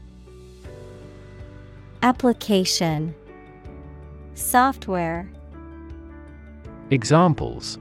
Application. 2.02 3.14
Software. 4.34 5.32
Examples. 6.90 7.78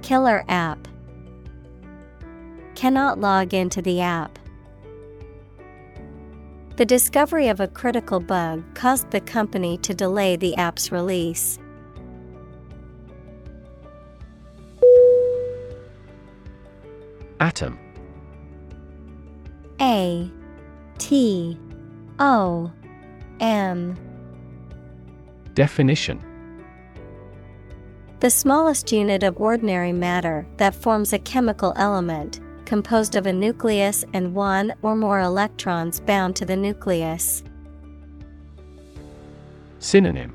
Killer 0.00 0.46
app 0.48 0.88
Cannot 2.80 3.20
log 3.20 3.52
into 3.52 3.82
the 3.82 4.00
app. 4.00 4.38
The 6.76 6.86
discovery 6.86 7.48
of 7.48 7.60
a 7.60 7.68
critical 7.68 8.20
bug 8.20 8.64
caused 8.74 9.10
the 9.10 9.20
company 9.20 9.76
to 9.76 9.92
delay 9.92 10.36
the 10.36 10.56
app's 10.56 10.90
release. 10.90 11.58
Atom. 17.38 17.78
A. 19.82 20.30
T. 20.96 21.58
O. 22.18 22.72
M. 23.40 23.94
Definition. 25.52 26.24
The 28.20 28.30
smallest 28.30 28.90
unit 28.90 29.22
of 29.22 29.38
ordinary 29.38 29.92
matter 29.92 30.46
that 30.56 30.74
forms 30.74 31.12
a 31.12 31.18
chemical 31.18 31.74
element, 31.76 32.40
composed 32.70 33.16
of 33.16 33.26
a 33.26 33.32
nucleus 33.32 34.04
and 34.12 34.32
one 34.32 34.72
or 34.82 34.94
more 34.94 35.18
electrons 35.18 35.98
bound 35.98 36.36
to 36.36 36.44
the 36.44 36.54
nucleus. 36.54 37.42
Synonym. 39.80 40.32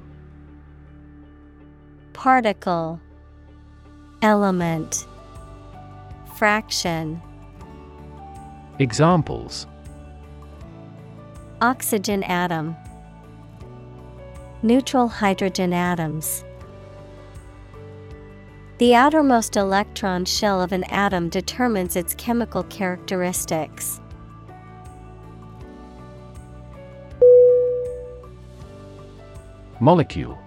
Particle. 2.11 2.99
Element. 4.21 5.07
Fraction. 6.35 7.21
Examples. 8.79 9.65
Oxygen 11.61 12.21
atom. 12.23 12.75
Neutral 14.61 15.07
hydrogen 15.07 15.71
atoms 15.71 16.43
the 18.77 18.93
outermost 18.93 19.55
electron 19.55 20.25
shell 20.25 20.61
of 20.61 20.71
an 20.71 20.83
atom 20.85 21.29
determines 21.29 21.95
its 21.95 22.13
chemical 22.15 22.63
characteristics. 22.63 24.01
Molecule. 29.79 30.37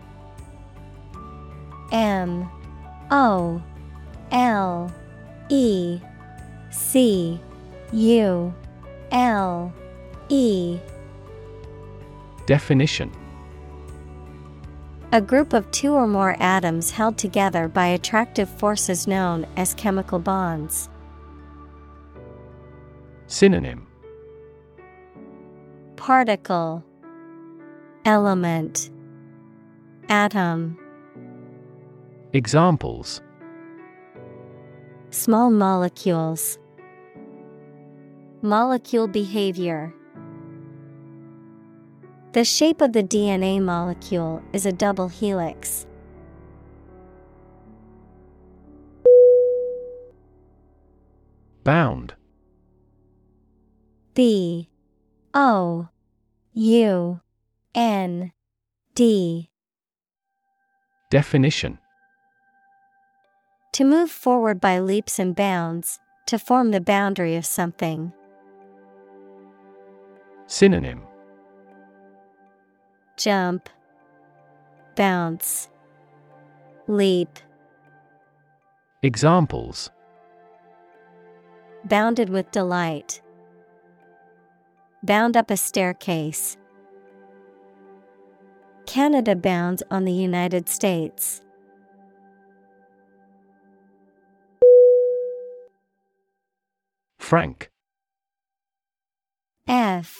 M 1.90 2.48
O 3.10 3.62
L 4.30 4.92
E 5.48 6.00
C 6.70 7.40
U 7.92 8.54
L 9.10 9.72
E. 10.28 10.78
Definition 12.44 13.10
A 15.10 15.22
group 15.22 15.54
of 15.54 15.70
two 15.70 15.94
or 15.94 16.06
more 16.06 16.36
atoms 16.38 16.90
held 16.90 17.16
together 17.16 17.66
by 17.66 17.86
attractive 17.86 18.46
forces 18.46 19.06
known 19.06 19.46
as 19.56 19.72
chemical 19.72 20.18
bonds. 20.18 20.90
Synonym. 23.26 23.86
Particle. 25.96 26.84
Element. 28.04 28.90
Atom. 30.10 30.78
Examples. 32.34 33.22
Small 35.08 35.50
molecules. 35.50 36.58
Molecule 38.42 39.08
behavior 39.08 39.94
The 42.32 42.44
shape 42.44 42.82
of 42.82 42.92
the 42.92 43.02
DNA 43.02 43.60
molecule 43.60 44.42
is 44.52 44.66
a 44.66 44.72
double 44.72 45.08
helix. 45.08 45.86
Bound. 51.64 52.14
B. 54.12 54.68
O. 55.32 55.88
U. 56.52 57.20
N. 57.74 58.32
D. 58.94 59.50
Definition. 61.10 61.78
To 63.72 63.84
move 63.84 64.10
forward 64.10 64.60
by 64.60 64.80
leaps 64.80 65.18
and 65.18 65.34
bounds, 65.34 65.98
to 66.26 66.38
form 66.38 66.72
the 66.72 66.80
boundary 66.80 67.36
of 67.36 67.46
something. 67.46 68.12
Synonym 70.46 71.07
Jump, 73.18 73.68
bounce, 74.94 75.68
leap. 76.86 77.40
Examples 79.02 79.90
Bounded 81.84 82.28
with 82.28 82.48
delight. 82.52 83.20
Bound 85.02 85.36
up 85.36 85.50
a 85.50 85.56
staircase. 85.56 86.56
Canada 88.86 89.34
bounds 89.34 89.82
on 89.90 90.04
the 90.04 90.12
United 90.12 90.68
States. 90.68 91.42
Frank 97.18 97.70
F 99.66 100.16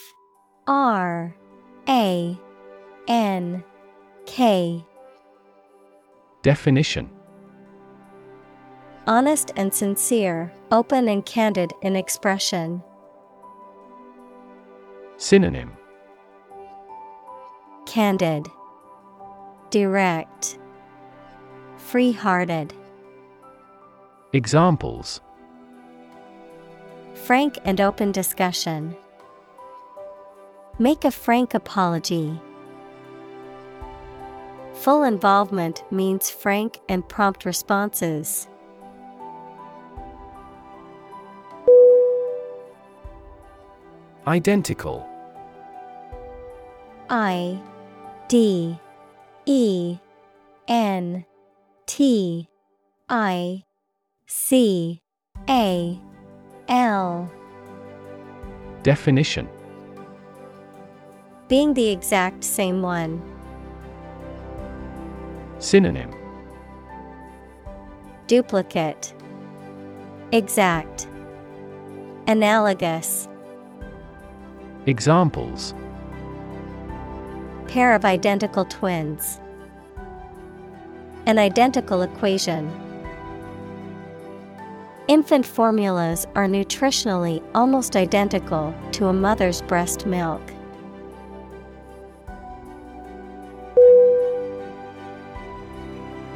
R 0.67 1.33
A 1.87 2.37
N 3.09 3.63
K 4.27 4.85
Definition 6.43 7.09
Honest 9.07 9.51
and 9.55 9.73
sincere, 9.73 10.53
open 10.71 11.09
and 11.09 11.25
candid 11.25 11.73
in 11.81 11.95
expression. 11.95 12.83
Synonym 15.17 15.71
Candid, 17.87 18.47
Direct, 19.71 20.59
Free 21.77 22.11
hearted. 22.11 22.75
Examples 24.31 25.21
Frank 27.15 27.57
and 27.65 27.81
open 27.81 28.11
discussion. 28.11 28.95
Make 30.77 31.03
a 31.03 31.11
frank 31.11 31.55
apology. 31.55 32.39
Full 34.79 35.03
involvement 35.03 35.83
means 35.91 36.29
frank 36.29 36.79
and 36.87 37.05
prompt 37.09 37.43
responses. 37.43 38.47
Identical 44.25 45.05
I 47.09 47.59
D 48.29 48.79
E 49.45 49.97
N 50.69 51.25
T 51.85 52.47
I 53.09 53.65
C 54.27 55.01
A 55.49 55.99
L 56.69 57.29
Definition 58.83 59.49
Being 61.49 61.73
the 61.73 61.89
exact 61.89 62.45
same 62.45 62.81
one. 62.81 63.38
Synonym 65.59 66.15
Duplicate 68.27 69.13
Exact 70.31 71.07
Analogous 72.27 73.27
Examples 74.85 75.73
Pair 77.67 77.93
of 77.93 78.05
identical 78.05 78.63
twins. 78.65 79.41
An 81.25 81.37
identical 81.37 82.03
equation. 82.03 82.71
Infant 85.09 85.45
formulas 85.45 86.25
are 86.35 86.47
nutritionally 86.47 87.43
almost 87.53 87.97
identical 87.97 88.73
to 88.93 89.07
a 89.07 89.13
mother's 89.13 89.61
breast 89.63 90.05
milk. 90.05 90.41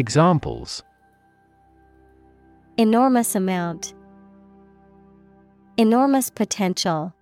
Examples. 0.00 0.82
Enormous 2.78 3.34
amount, 3.34 3.92
Enormous 5.76 6.30
potential. 6.30 7.12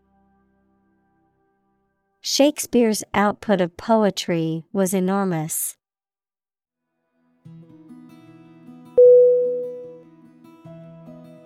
Shakespeare's 2.21 3.03
output 3.15 3.61
of 3.61 3.77
poetry 3.77 4.63
was 4.73 4.95
enormous. 4.95 5.77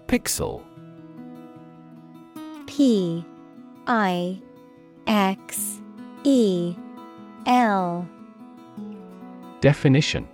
Pixel. 0.06 0.62
P 2.66 3.24
I 3.86 4.38
X 5.06 5.80
E 6.24 6.76
L. 7.46 8.06
Definition 9.62 10.28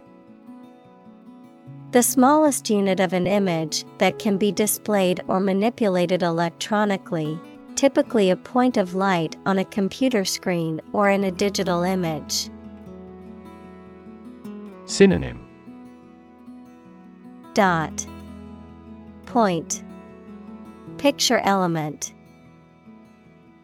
The 1.90 2.02
smallest 2.02 2.68
unit 2.68 3.00
of 3.00 3.14
an 3.14 3.26
image 3.26 3.86
that 3.96 4.18
can 4.18 4.36
be 4.36 4.52
displayed 4.52 5.22
or 5.26 5.40
manipulated 5.40 6.22
electronically, 6.22 7.40
typically 7.76 8.28
a 8.28 8.36
point 8.36 8.76
of 8.76 8.94
light 8.94 9.36
on 9.46 9.58
a 9.58 9.64
computer 9.64 10.26
screen 10.26 10.82
or 10.92 11.08
in 11.08 11.24
a 11.24 11.30
digital 11.30 11.82
image. 11.84 12.50
Synonym. 14.84 15.48
Dot. 17.54 18.06
Point. 19.24 19.82
Picture 20.98 21.38
element. 21.38 22.12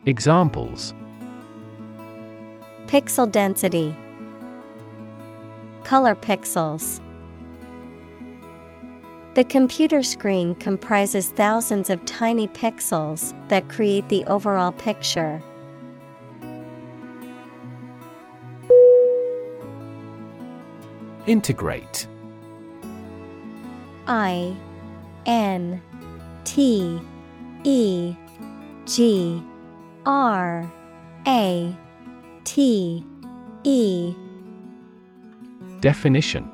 Examples. 0.06 0.94
Pixel 2.86 3.30
density. 3.30 3.94
Color 5.84 6.14
pixels 6.14 7.02
The 9.34 9.42
computer 9.42 10.04
screen 10.04 10.54
comprises 10.54 11.30
thousands 11.30 11.90
of 11.90 12.04
tiny 12.04 12.46
pixels 12.46 13.34
that 13.48 13.68
create 13.68 14.08
the 14.08 14.24
overall 14.26 14.70
picture. 14.70 15.42
Integrate. 21.26 22.06
I 24.06 24.56
N 25.26 25.82
T 26.44 27.00
E 27.64 28.14
G 28.86 29.42
R 30.06 30.72
A 31.26 31.76
T 32.44 33.04
E. 33.64 34.14
Definition 35.80 36.53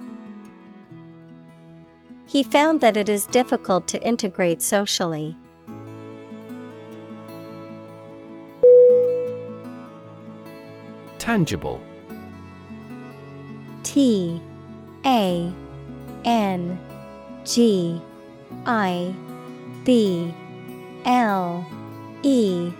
He 2.31 2.43
found 2.43 2.79
that 2.79 2.95
it 2.95 3.09
is 3.09 3.25
difficult 3.25 3.87
to 3.89 4.01
integrate 4.01 4.61
socially. 4.61 5.35
Tangible. 11.19 11.81
T 13.83 14.41
A 15.05 15.51
N 16.23 16.79
G 17.43 18.01
I 18.65 19.13
B 19.83 20.33
L 21.03 21.65
E. 22.23 22.71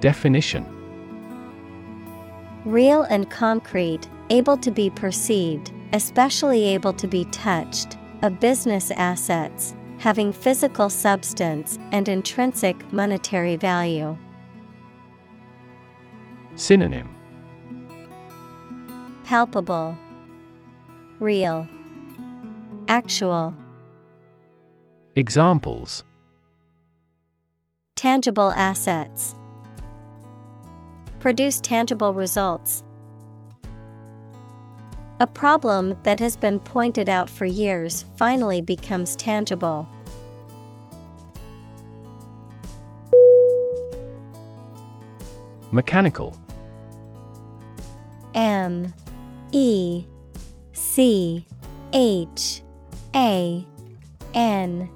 Definition. 0.00 0.64
Real 2.64 3.02
and 3.02 3.28
concrete, 3.28 4.08
able 4.30 4.56
to 4.56 4.70
be 4.70 4.88
perceived, 4.88 5.71
especially 5.92 6.64
able 6.64 6.92
to 6.94 7.06
be 7.06 7.24
touched, 7.26 7.96
of 8.22 8.38
business 8.40 8.90
assets, 8.92 9.74
having 9.98 10.32
physical 10.32 10.88
substance 10.88 11.78
and 11.90 12.08
intrinsic 12.08 12.92
monetary 12.92 13.56
value. 13.56 14.16
Synonym 16.54 17.08
Palpable, 19.24 19.96
Real, 21.18 21.66
Actual. 22.88 23.54
Examples 25.16 26.04
Tangible 27.96 28.50
assets. 28.52 29.34
Produce 31.20 31.60
tangible 31.60 32.12
results. 32.12 32.82
A 35.22 35.26
problem 35.28 35.96
that 36.02 36.18
has 36.18 36.36
been 36.36 36.58
pointed 36.58 37.08
out 37.08 37.30
for 37.30 37.44
years 37.44 38.06
finally 38.16 38.60
becomes 38.60 39.14
tangible. 39.14 39.88
Mechanical. 45.70 46.36
M 48.34 48.92
E 49.52 50.04
C 50.72 51.46
H 51.92 52.62
A 53.14 53.64
N 54.34 54.90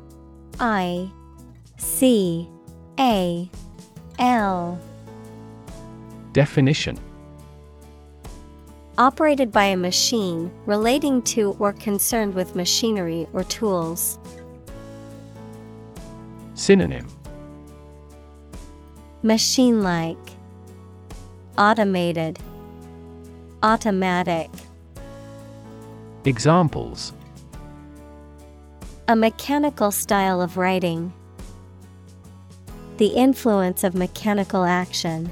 I 0.58 1.08
C 1.76 2.50
A 2.98 3.48
L. 4.18 4.80
Definition 6.32 6.98
Operated 8.98 9.52
by 9.52 9.64
a 9.64 9.76
machine, 9.76 10.50
relating 10.64 11.20
to 11.22 11.54
or 11.58 11.74
concerned 11.74 12.34
with 12.34 12.56
machinery 12.56 13.26
or 13.34 13.44
tools. 13.44 14.18
Synonym 16.54 17.06
Machine 19.22 19.82
like, 19.82 20.16
Automated, 21.58 22.38
Automatic. 23.62 24.48
Examples 26.24 27.12
A 29.08 29.14
mechanical 29.14 29.90
style 29.90 30.40
of 30.40 30.56
writing. 30.56 31.12
The 32.96 33.08
influence 33.08 33.84
of 33.84 33.94
mechanical 33.94 34.64
action. 34.64 35.30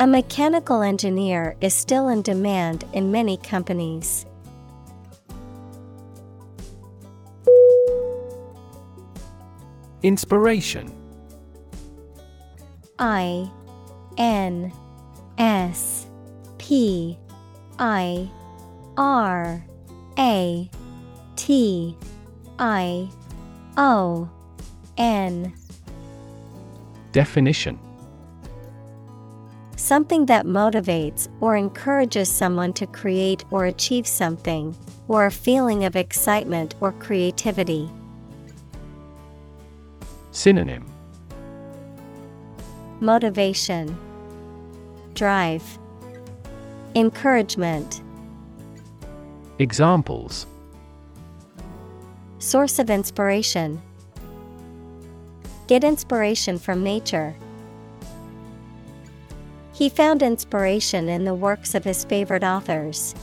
A 0.00 0.06
mechanical 0.06 0.80
engineer 0.80 1.56
is 1.60 1.74
still 1.74 2.08
in 2.08 2.22
demand 2.22 2.86
in 2.94 3.12
many 3.12 3.36
companies. 3.36 4.24
Inspiration. 10.02 10.90
I 12.98 13.50
N 14.16 14.72
S 15.36 16.06
P 16.56 17.18
I 17.78 18.30
R 18.96 19.62
A 20.18 20.70
T 21.36 21.94
I 22.58 23.06
O 23.76 24.30
N. 24.96 25.52
Definition 27.12 27.78
Something 29.90 30.26
that 30.26 30.46
motivates 30.46 31.26
or 31.40 31.56
encourages 31.56 32.28
someone 32.28 32.72
to 32.74 32.86
create 32.86 33.44
or 33.50 33.64
achieve 33.64 34.06
something, 34.06 34.76
or 35.08 35.26
a 35.26 35.32
feeling 35.32 35.84
of 35.84 35.96
excitement 35.96 36.76
or 36.80 36.92
creativity. 36.92 37.90
Synonym 40.30 40.86
Motivation, 43.00 43.98
Drive, 45.14 45.64
Encouragement. 46.94 48.00
Examples 49.58 50.46
Source 52.38 52.78
of 52.78 52.90
inspiration. 52.90 53.82
Get 55.66 55.82
inspiration 55.82 56.60
from 56.60 56.84
nature. 56.84 57.34
He 59.80 59.88
found 59.88 60.22
inspiration 60.22 61.08
in 61.08 61.24
the 61.24 61.32
works 61.32 61.74
of 61.74 61.84
his 61.84 62.04
favorite 62.04 62.44
authors. 62.44 63.14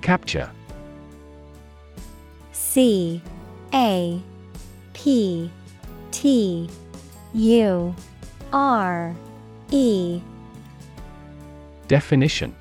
Capture 0.00 0.50
C 2.50 3.22
A 3.72 4.20
P 4.92 5.48
T 6.10 6.68
U 7.34 7.94
R 8.52 9.14
E 9.70 10.20
Definition 11.86 12.56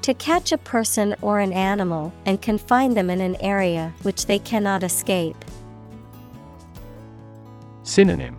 To 0.00 0.14
catch 0.14 0.52
a 0.52 0.56
person 0.56 1.14
or 1.20 1.40
an 1.40 1.52
animal 1.52 2.14
and 2.24 2.40
confine 2.40 2.94
them 2.94 3.10
in 3.10 3.20
an 3.20 3.36
area 3.42 3.92
which 4.04 4.24
they 4.24 4.38
cannot 4.38 4.82
escape. 4.82 5.36
Synonym 7.90 8.36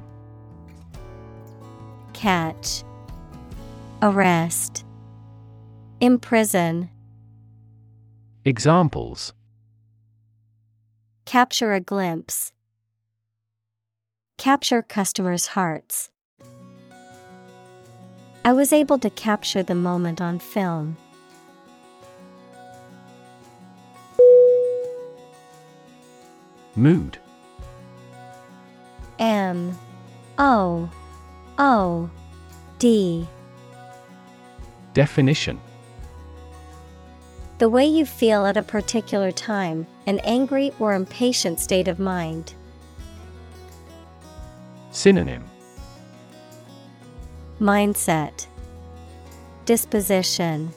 Catch 2.13 2.85
Arrest 4.01 4.85
Imprison 5.99 6.89
Examples 8.45 9.33
Capture 11.25 11.73
a 11.73 11.81
glimpse. 11.81 12.53
Capture 14.37 14.81
customers' 14.81 15.47
hearts. 15.47 16.11
I 18.45 18.53
was 18.53 18.71
able 18.71 18.99
to 18.99 19.09
capture 19.09 19.63
the 19.63 19.75
moment 19.75 20.21
on 20.21 20.39
film. 20.39 20.95
Mood 26.77 27.20
M 29.21 29.77
O 30.39 30.89
O 31.59 32.09
D. 32.79 33.27
Definition. 34.95 35.61
The 37.59 37.69
way 37.69 37.85
you 37.85 38.03
feel 38.03 38.47
at 38.47 38.57
a 38.57 38.63
particular 38.63 39.31
time, 39.31 39.85
an 40.07 40.17
angry 40.23 40.73
or 40.79 40.95
impatient 40.95 41.59
state 41.59 41.87
of 41.87 41.99
mind. 41.99 42.55
Synonym. 44.89 45.43
Mindset. 47.59 48.47
Disposition. 49.65 50.73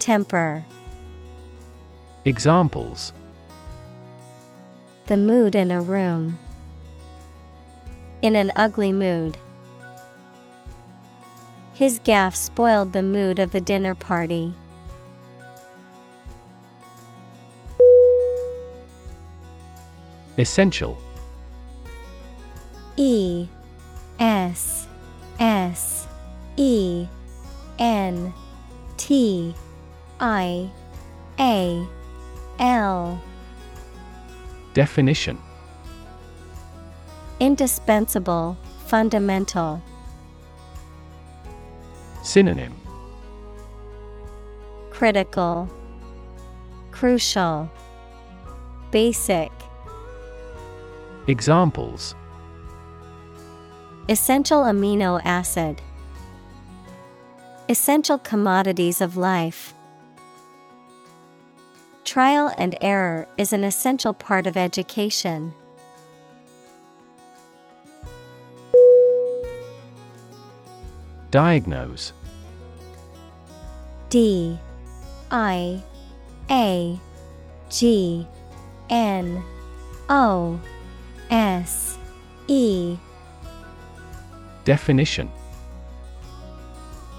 Temper. 0.00 0.64
Examples. 2.24 3.12
The 5.06 5.16
mood 5.16 5.54
in 5.54 5.70
a 5.70 5.80
room. 5.80 6.36
In 8.22 8.36
an 8.36 8.52
ugly 8.54 8.92
mood. 8.92 9.38
His 11.72 11.98
gaffe 12.00 12.36
spoiled 12.36 12.92
the 12.92 13.02
mood 13.02 13.38
of 13.38 13.52
the 13.52 13.60
dinner 13.60 13.94
party. 13.94 14.52
Essential 20.36 20.98
E 22.96 23.48
S 24.18 24.86
S 25.38 26.06
E 26.56 27.06
N 27.78 28.34
T 28.98 29.54
I 30.20 30.70
A 31.38 31.86
L 32.58 33.22
Definition 34.74 35.38
Indispensable, 37.40 38.58
fundamental. 38.86 39.82
Synonym 42.22 42.74
Critical, 44.90 45.66
Crucial, 46.90 47.70
Basic. 48.90 49.50
Examples 51.28 52.14
Essential 54.10 54.64
amino 54.64 55.18
acid. 55.24 55.80
Essential 57.70 58.18
commodities 58.18 59.00
of 59.00 59.16
life. 59.16 59.72
Trial 62.04 62.52
and 62.58 62.76
error 62.82 63.26
is 63.38 63.54
an 63.54 63.64
essential 63.64 64.12
part 64.12 64.46
of 64.46 64.58
education. 64.58 65.54
Diagnose. 71.30 72.12
D 74.08 74.58
I 75.30 75.80
A 76.50 76.98
G 77.68 78.26
N 78.88 79.42
O 80.08 80.60
S 81.30 81.98
E. 82.48 82.96
Definition. 84.64 85.30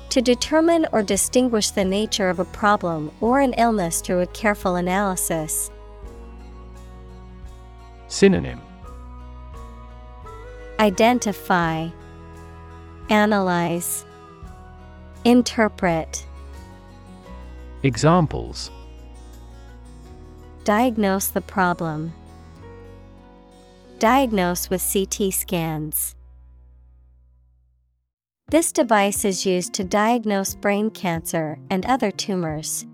To 0.09 0.21
determine 0.21 0.85
or 0.91 1.01
distinguish 1.03 1.69
the 1.69 1.85
nature 1.85 2.27
of 2.27 2.39
a 2.39 2.45
problem 2.45 3.11
or 3.21 3.39
an 3.39 3.53
illness 3.53 4.01
through 4.01 4.19
a 4.19 4.27
careful 4.27 4.75
analysis. 4.75 5.71
Synonym. 8.09 8.59
Identify, 10.81 11.87
Analyze, 13.11 14.05
Interpret. 15.25 16.25
Examples 17.83 18.71
Diagnose 20.63 21.27
the 21.27 21.41
problem. 21.41 22.13
Diagnose 23.99 24.69
with 24.69 24.81
CT 24.81 25.33
scans. 25.33 26.15
This 28.47 28.71
device 28.71 29.25
is 29.25 29.45
used 29.45 29.73
to 29.73 29.83
diagnose 29.83 30.55
brain 30.55 30.89
cancer 30.89 31.59
and 31.69 31.85
other 31.87 32.11
tumors. 32.11 32.85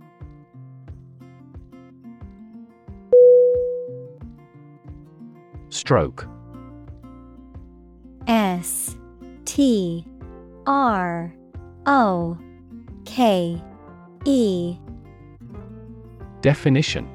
Stroke 5.70 6.28
S 8.26 8.97
T 9.48 10.06
R 10.68 11.34
O 11.86 12.38
K 13.06 13.64
E. 14.26 14.78
Definition. 16.41 17.10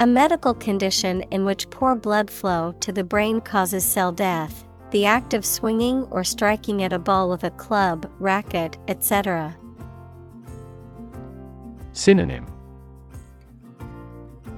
A 0.00 0.06
medical 0.06 0.54
condition 0.54 1.20
in 1.30 1.44
which 1.44 1.68
poor 1.68 1.94
blood 1.94 2.30
flow 2.30 2.72
to 2.80 2.90
the 2.90 3.04
brain 3.04 3.42
causes 3.42 3.84
cell 3.84 4.12
death, 4.12 4.64
the 4.92 5.04
act 5.04 5.34
of 5.34 5.44
swinging 5.44 6.04
or 6.04 6.24
striking 6.24 6.82
at 6.82 6.94
a 6.94 6.98
ball 6.98 7.28
with 7.28 7.44
a 7.44 7.50
club, 7.50 8.10
racket, 8.18 8.78
etc. 8.88 9.54
Synonym. 11.92 12.46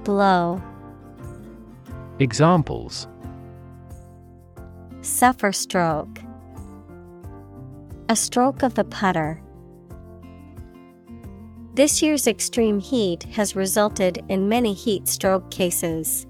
Blow, 0.05 0.61
Examples 2.19 3.07
suffer 5.03 5.51
stroke. 5.51 6.19
A 8.09 8.15
stroke 8.15 8.63
of 8.63 8.75
the 8.75 8.83
putter. 8.83 9.41
This 11.73 12.01
year's 12.01 12.27
extreme 12.27 12.79
heat 12.79 13.23
has 13.23 13.55
resulted 13.55 14.23
in 14.29 14.47
many 14.47 14.73
heat 14.73 15.07
stroke 15.07 15.49
cases. 15.51 16.27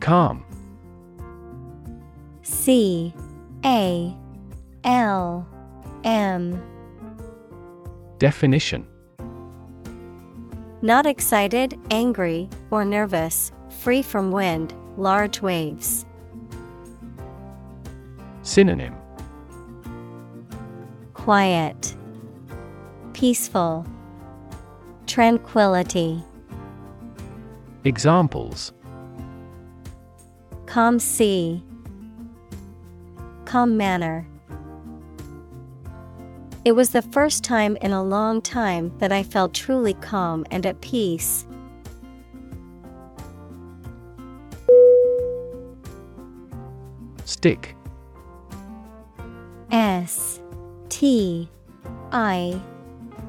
Calm 0.00 0.42
C 2.42 3.12
A 3.64 4.16
L 4.84 5.46
M 6.04 6.62
Definition 8.18 8.86
Not 10.80 11.06
excited, 11.06 11.76
angry, 11.90 12.48
or 12.70 12.84
nervous, 12.84 13.50
free 13.80 14.00
from 14.00 14.30
wind, 14.30 14.72
large 14.96 15.42
waves. 15.42 16.06
Synonym 18.42 18.94
Quiet, 21.14 21.96
Peaceful, 23.12 23.84
Tranquility. 25.08 26.22
Examples 27.84 28.72
Calm 30.66 31.00
sea, 31.00 31.60
Calm 33.46 33.76
manner. 33.76 34.28
It 36.68 36.76
was 36.76 36.90
the 36.90 37.00
first 37.00 37.44
time 37.44 37.78
in 37.80 37.92
a 37.92 38.02
long 38.02 38.42
time 38.42 38.92
that 38.98 39.10
I 39.10 39.22
felt 39.22 39.54
truly 39.54 39.94
calm 39.94 40.44
and 40.50 40.66
at 40.66 40.78
peace. 40.82 41.46
Stick. 47.24 47.74
S 49.70 50.42
T 50.90 51.48
I 52.12 52.60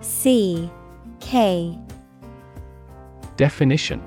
C 0.02 0.70
K 1.22 1.80
Definition 3.38 4.04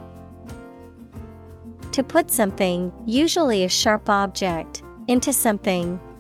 To 1.93 2.03
put 2.03 2.31
something, 2.31 2.93
usually 3.07 3.65
a 3.65 3.71
sharp 3.71 4.11
object, 4.11 4.83
into 5.09 5.33
something, 5.33 5.99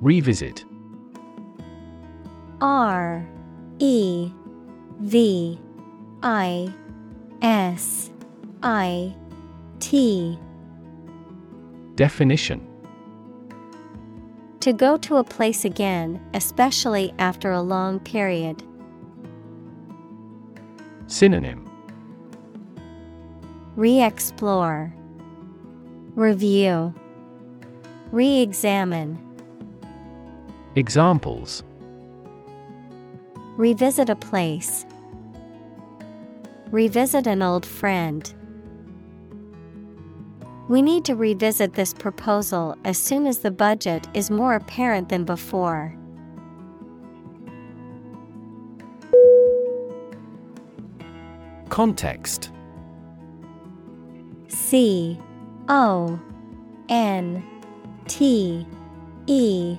Revisit. 0.00 0.64
R 2.60 3.26
E 3.78 4.30
V 5.00 5.58
I 6.22 6.72
S 7.42 8.10
I 8.62 9.14
T. 9.80 10.38
Definition. 11.94 12.66
To 14.60 14.72
go 14.72 14.96
to 14.98 15.16
a 15.16 15.24
place 15.24 15.64
again, 15.64 16.20
especially 16.34 17.14
after 17.18 17.52
a 17.52 17.62
long 17.62 18.00
period. 18.00 18.62
Synonym. 21.06 21.70
Re 23.76 24.02
explore, 24.02 24.92
Review, 26.14 26.94
Re 28.10 28.40
examine. 28.40 29.25
Examples 30.76 31.62
Revisit 33.56 34.10
a 34.10 34.14
place. 34.14 34.84
Revisit 36.70 37.26
an 37.26 37.40
old 37.40 37.64
friend. 37.64 38.34
We 40.68 40.82
need 40.82 41.06
to 41.06 41.16
revisit 41.16 41.72
this 41.72 41.94
proposal 41.94 42.76
as 42.84 42.98
soon 42.98 43.26
as 43.26 43.38
the 43.38 43.50
budget 43.50 44.06
is 44.12 44.30
more 44.30 44.54
apparent 44.54 45.08
than 45.08 45.24
before. 45.24 45.96
Context 51.70 52.50
C 54.48 55.18
O 55.70 56.20
N 56.90 57.42
T 58.06 58.66
E 59.26 59.78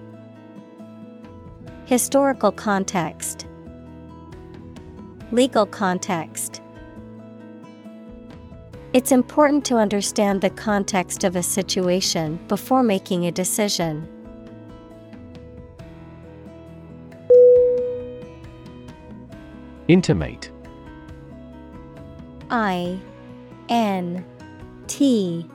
Historical 1.91 2.53
context. 2.53 3.47
Legal 5.33 5.65
context. 5.65 6.61
It's 8.93 9.11
important 9.11 9.65
to 9.65 9.75
understand 9.75 10.39
the 10.39 10.51
context 10.51 11.25
of 11.25 11.35
a 11.35 11.43
situation 11.43 12.39
before 12.47 12.81
making 12.81 13.25
a 13.25 13.31
decision. 13.33 14.07
Intimate. 19.89 20.49
I 22.49 23.01
N 23.67 24.25
T 24.87 25.45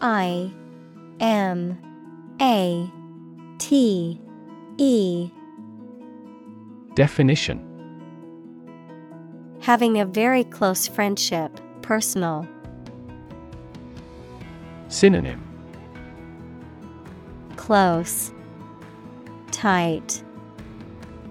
I 0.00 0.48
M 1.18 1.76
A 2.40 2.88
T 3.58 4.20
E 4.78 5.30
Definition 6.94 7.68
Having 9.60 10.00
a 10.00 10.04
very 10.04 10.44
close 10.44 10.86
friendship, 10.86 11.58
personal. 11.80 12.46
Synonym 14.88 15.42
Close, 17.56 18.32
Tight, 19.52 20.22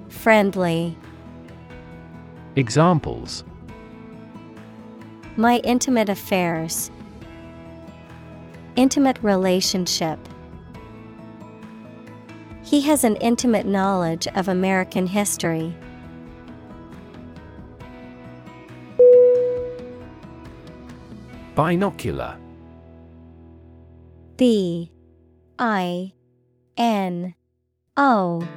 Friendly. 0.09 0.97
Examples 2.55 3.43
My 5.37 5.57
intimate 5.59 6.09
affairs. 6.09 6.89
Intimate 8.75 9.19
relationship. 9.21 10.17
He 12.71 12.79
has 12.83 13.03
an 13.03 13.17
intimate 13.17 13.65
knowledge 13.65 14.27
of 14.27 14.47
American 14.47 15.05
history. 15.05 15.75
Binocular. 21.53 22.37
B 24.37 24.89
I 25.59 26.13
N 26.77 27.35
O 27.97 28.47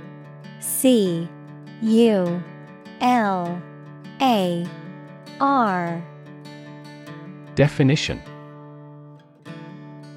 C 0.60 1.28
U 1.82 2.42
L 3.00 3.62
A 4.20 4.66
R. 5.40 6.06
Definition 7.56 8.22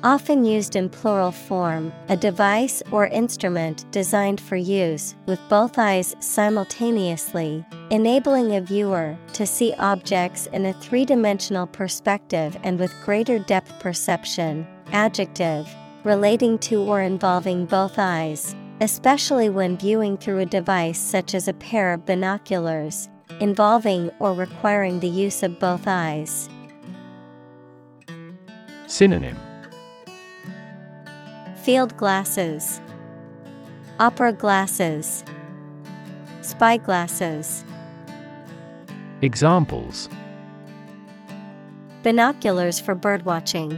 Often 0.03 0.45
used 0.45 0.75
in 0.75 0.89
plural 0.89 1.31
form, 1.31 1.91
a 2.07 2.15
device 2.15 2.83
or 2.91 3.07
instrument 3.07 3.91
designed 3.91 4.39
for 4.39 4.55
use 4.55 5.15
with 5.25 5.39
both 5.49 5.79
eyes 5.79 6.15
simultaneously, 6.19 7.65
enabling 7.89 8.55
a 8.55 8.61
viewer 8.61 9.17
to 9.33 9.47
see 9.47 9.73
objects 9.79 10.45
in 10.47 10.67
a 10.67 10.73
three 10.73 11.03
dimensional 11.03 11.65
perspective 11.65 12.55
and 12.63 12.77
with 12.79 12.93
greater 13.03 13.39
depth 13.39 13.79
perception. 13.79 14.67
Adjective, 14.91 15.67
relating 16.03 16.59
to 16.59 16.79
or 16.83 17.01
involving 17.01 17.65
both 17.65 17.97
eyes, 17.97 18.55
especially 18.81 19.49
when 19.49 19.79
viewing 19.79 20.15
through 20.15 20.39
a 20.39 20.45
device 20.45 20.99
such 20.99 21.33
as 21.33 21.47
a 21.47 21.53
pair 21.53 21.91
of 21.91 22.05
binoculars, 22.05 23.09
involving 23.39 24.11
or 24.19 24.33
requiring 24.33 24.99
the 24.99 25.09
use 25.09 25.41
of 25.41 25.59
both 25.59 25.87
eyes. 25.87 26.49
Synonym 28.85 29.37
Field 31.67 31.97
glasses, 31.97 32.79
opera 33.99 34.31
glasses, 34.31 35.25
spy 36.39 36.77
glasses. 36.77 37.65
Examples 39.21 40.07
Binoculars 42.03 42.79
for 42.79 42.95
birdwatching. 42.95 43.77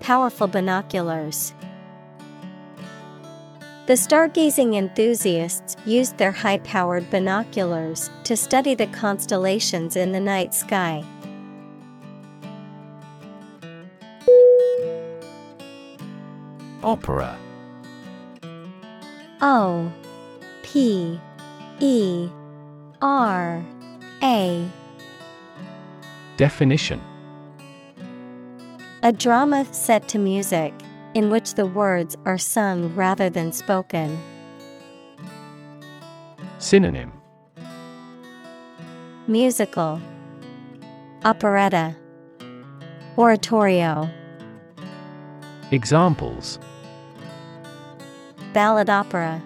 Powerful 0.00 0.46
binoculars. 0.46 1.52
The 3.84 3.92
stargazing 3.92 4.76
enthusiasts 4.76 5.76
used 5.84 6.16
their 6.16 6.32
high 6.32 6.60
powered 6.60 7.10
binoculars 7.10 8.08
to 8.24 8.38
study 8.38 8.74
the 8.74 8.86
constellations 8.86 9.96
in 9.96 10.12
the 10.12 10.20
night 10.20 10.54
sky. 10.54 11.04
Opera. 16.82 17.38
O 19.42 19.92
P 20.62 21.20
E 21.78 22.28
R 23.02 23.64
A. 24.22 24.68
Definition. 26.36 27.00
A 29.02 29.12
drama 29.12 29.66
set 29.72 30.08
to 30.08 30.18
music, 30.18 30.72
in 31.14 31.30
which 31.30 31.54
the 31.54 31.66
words 31.66 32.16
are 32.24 32.38
sung 32.38 32.94
rather 32.94 33.28
than 33.28 33.52
spoken. 33.52 34.18
Synonym. 36.58 37.12
Musical. 39.26 40.00
Operetta. 41.24 41.94
Oratorio. 43.18 44.08
Examples 45.72 46.58
Ballad 48.52 48.90
opera. 48.90 49.40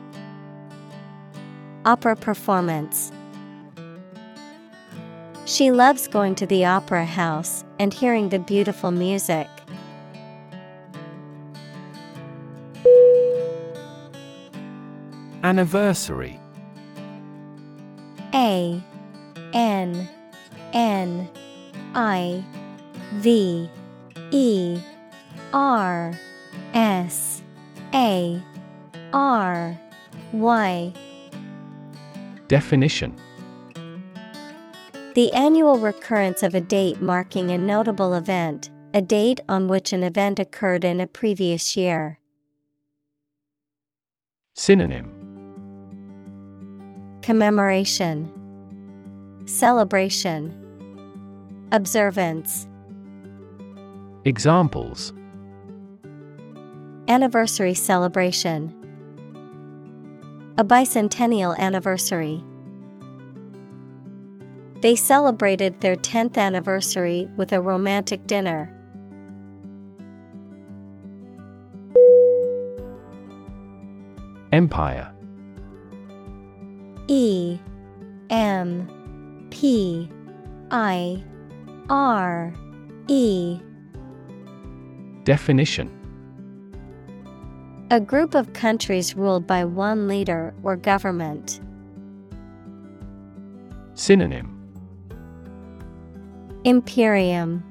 Opera 1.84 2.16
performance. 2.16 3.12
She 5.44 5.70
loves 5.70 6.08
going 6.08 6.34
to 6.36 6.46
the 6.46 6.64
opera 6.64 7.04
house 7.04 7.64
and 7.78 7.92
hearing 7.92 8.30
the 8.30 8.38
beautiful 8.38 8.90
music. 8.90 9.46
Anniversary. 15.42 16.40
A 18.32 18.82
N 19.52 20.08
N 20.72 21.28
I 21.94 22.42
V 23.16 23.68
E 24.30 24.80
R 25.52 26.18
S 26.72 27.42
A 27.92 28.42
R 29.14 29.78
Y. 30.32 30.92
Definition. 32.48 33.14
The 35.14 35.32
annual 35.32 35.78
recurrence 35.78 36.42
of 36.42 36.56
a 36.56 36.60
date 36.60 37.00
marking 37.00 37.52
a 37.52 37.56
notable 37.56 38.14
event, 38.14 38.70
a 38.92 39.00
date 39.00 39.38
on 39.48 39.68
which 39.68 39.92
an 39.92 40.02
event 40.02 40.40
occurred 40.40 40.82
in 40.84 41.00
a 41.00 41.06
previous 41.06 41.76
year. 41.76 42.18
Synonym. 44.54 45.12
Commemoration. 47.22 48.28
Celebration. 49.46 50.52
Observance. 51.70 52.66
Examples. 54.24 55.12
Anniversary 57.06 57.74
celebration 57.74 58.80
A 60.56 60.64
bicentennial 60.64 61.58
anniversary. 61.58 62.44
They 64.82 64.94
celebrated 64.94 65.80
their 65.80 65.96
10th 65.96 66.36
anniversary 66.38 67.28
with 67.36 67.52
a 67.52 67.60
romantic 67.60 68.24
dinner. 68.28 68.70
Empire. 74.52 75.12
E 77.08 77.58
M 78.30 79.48
P 79.50 80.08
I 80.70 81.24
R 81.90 82.54
E. 83.08 83.58
Definition 85.24 86.03
A 87.94 88.00
group 88.00 88.34
of 88.34 88.52
countries 88.54 89.14
ruled 89.14 89.46
by 89.46 89.64
one 89.64 90.08
leader 90.08 90.52
or 90.64 90.74
government. 90.74 91.60
Synonym. 93.94 94.50
Imperium. 96.64 97.62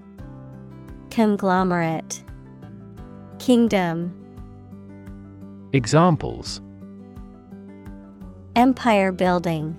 Conglomerate. 1.09 2.23
Kingdom. 3.37 4.15
Examples. 5.73 6.61
Empire 8.55 9.11
building. 9.11 9.77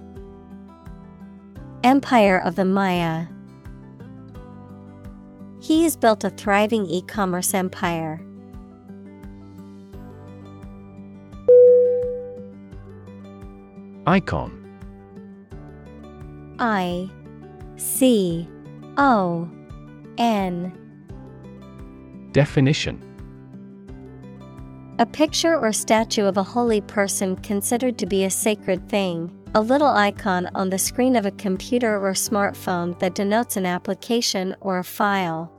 Empire 1.85 2.43
of 2.45 2.57
the 2.57 2.67
Maya. 2.67 3.29
He 5.63 5.85
has 5.85 5.97
built 5.97 6.23
a 6.23 6.29
thriving 6.29 6.85
e-commerce 6.85 7.55
empire. 7.55 8.21
Icon. 14.07 14.61
I 16.59 17.11
C 17.77 18.47
O 18.99 19.49
N. 20.19 20.73
Definition. 22.33 23.01
A 24.99 25.07
picture 25.07 25.57
or 25.59 25.73
statue 25.73 26.25
of 26.25 26.37
a 26.37 26.43
holy 26.43 26.81
person 26.83 27.37
considered 27.37 27.99
to 27.99 28.07
be 28.07 28.25
a 28.25 28.31
sacred 28.31 28.89
thing, 28.89 29.33
a 29.55 29.61
little 29.61 29.89
icon 29.89 30.49
on 30.55 30.69
the 30.69 30.79
screen 30.79 31.17
of 31.17 31.27
a 31.27 31.33
computer 31.33 31.97
or 31.97 32.13
smartphone 32.13 32.99
that 33.01 33.15
denotes 33.15 33.57
an 33.57 33.67
application 33.67 34.55
or 34.61 34.79
a 34.79 34.85
file. 34.85 35.51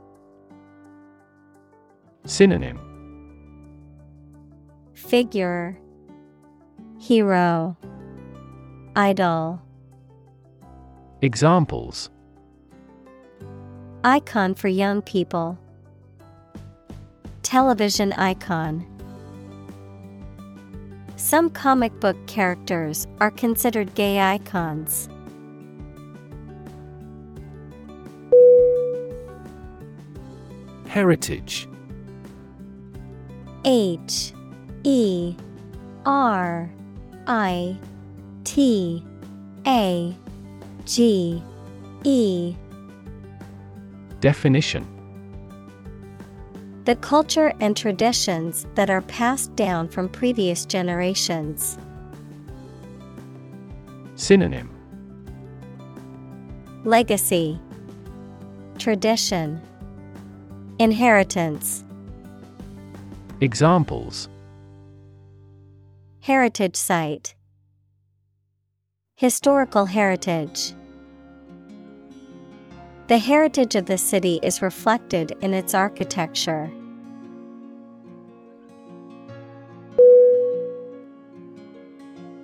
Synonym. 2.25 2.79
Figure. 4.93 5.77
Hero 6.97 7.75
Idol 8.97 9.61
Examples 11.21 12.09
Icon 14.05 14.55
for 14.55 14.69
young 14.69 15.01
people. 15.01 15.59
Television 17.43 18.13
icon. 18.13 18.85
Some 21.17 21.49
comic 21.49 21.99
book 21.99 22.15
characters 22.27 23.05
are 23.19 23.31
considered 23.31 23.93
gay 23.95 24.21
icons. 24.21 25.09
Heritage 30.87 31.67
H 33.65 34.31
E 34.85 35.35
R 36.05 36.71
I 37.27 37.77
T 38.45 39.03
A 39.67 40.15
G 40.85 41.43
E. 42.03 42.55
Definition. 44.21 44.87
The 46.85 46.95
culture 46.97 47.51
and 47.59 47.75
traditions 47.75 48.67
that 48.75 48.91
are 48.91 49.01
passed 49.01 49.55
down 49.55 49.89
from 49.89 50.07
previous 50.07 50.65
generations. 50.65 51.79
Synonym. 54.13 54.69
Legacy. 56.83 57.59
Tradition. 58.77 59.59
Inheritance. 60.77 61.83
Examples. 63.41 64.29
Heritage 66.21 66.75
Site 66.75 67.34
Historical 69.17 69.85
Heritage 69.85 70.73
The 73.07 73.17
heritage 73.17 73.75
of 73.75 73.85
the 73.85 73.97
city 73.97 74.41
is 74.43 74.61
reflected 74.61 75.37
in 75.39 75.53
its 75.53 75.73
architecture. 75.73 76.69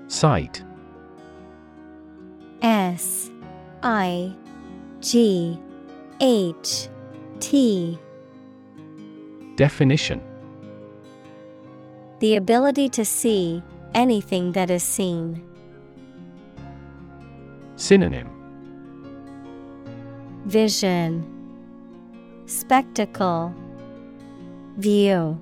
Sight 0.08 0.64
S 2.62 3.30
I 3.84 4.34
G 5.02 5.60
H 6.22 6.88
T 7.42 8.00
Definition 9.58 10.22
The 12.20 12.38
ability 12.38 12.88
to 12.88 13.04
see 13.04 13.62
anything 13.94 14.54
that 14.54 14.72
is 14.72 14.84
seen. 14.84 15.51
Synonym 17.82 18.30
Vision 20.46 21.26
Spectacle 22.46 23.56
View 24.78 25.42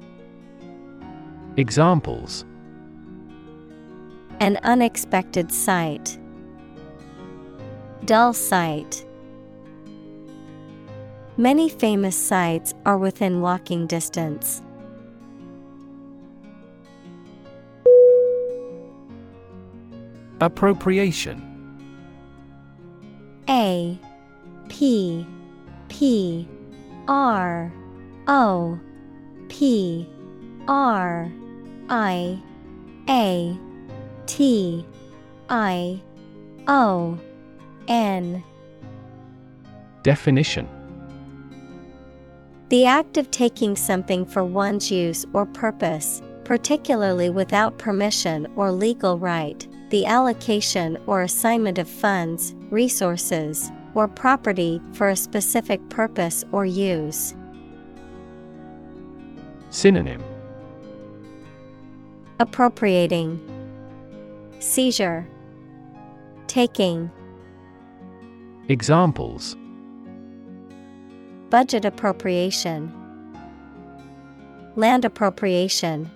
Examples 1.58 2.46
An 4.40 4.58
unexpected 4.64 5.52
sight. 5.52 6.18
Dull 8.06 8.32
sight. 8.32 9.06
Many 11.36 11.68
famous 11.68 12.16
sites 12.16 12.74
are 12.86 12.98
within 12.98 13.42
walking 13.42 13.86
distance. 13.86 14.62
Appropriation 20.40 21.49
A 23.50 23.98
P 24.68 25.26
P 25.88 26.48
R 27.08 27.74
O 28.28 28.80
P 29.48 30.08
R 30.68 31.32
I 31.90 32.40
A 33.10 33.58
T 34.28 34.86
I 35.50 36.00
O 36.68 37.18
N. 37.88 38.44
Definition. 40.04 40.68
The 42.70 42.86
act 42.86 43.18
of 43.18 43.32
taking 43.32 43.76
something 43.76 44.28
for 44.28 44.44
one's 44.44 44.92
use 44.92 45.26
or 45.34 45.48
purpose, 45.48 46.22
particularly 46.44 47.32
without 47.32 47.80
permission 47.80 48.46
or 48.56 48.72
legal 48.72 49.18
right, 49.18 49.68
the 49.90 50.06
allocation 50.06 50.98
or 51.08 51.22
assignment 51.22 51.78
of 51.78 51.90
funds, 51.90 52.54
resources, 52.70 53.72
or 53.96 54.08
property 54.08 54.82
for 54.94 55.10
a 55.10 55.16
specific 55.16 55.88
purpose 55.90 56.44
or 56.52 56.66
use. 56.66 57.34
Synonym. 59.72 60.24
Appropriating. 62.40 63.40
Seizure. 64.60 65.28
Taking. 66.48 67.12
Examples. 68.68 69.58
Budget 71.50 71.86
appropriation. 71.86 72.94
Land 74.76 75.04
appropriation 75.04 76.10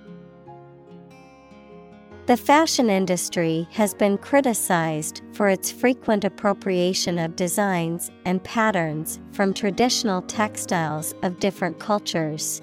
The 2.26 2.38
fashion 2.38 2.90
industry 2.90 3.68
has 3.72 3.94
been 3.94 4.18
criticized 4.18 5.22
for 5.34 5.50
its 5.50 5.70
frequent 5.70 6.24
appropriation 6.24 7.20
of 7.20 7.36
designs 7.36 8.12
and 8.24 8.42
patterns 8.42 9.20
from 9.34 9.54
traditional 9.54 10.22
textiles 10.22 11.14
of 11.22 11.42
different 11.42 11.80
cultures. 11.80 12.62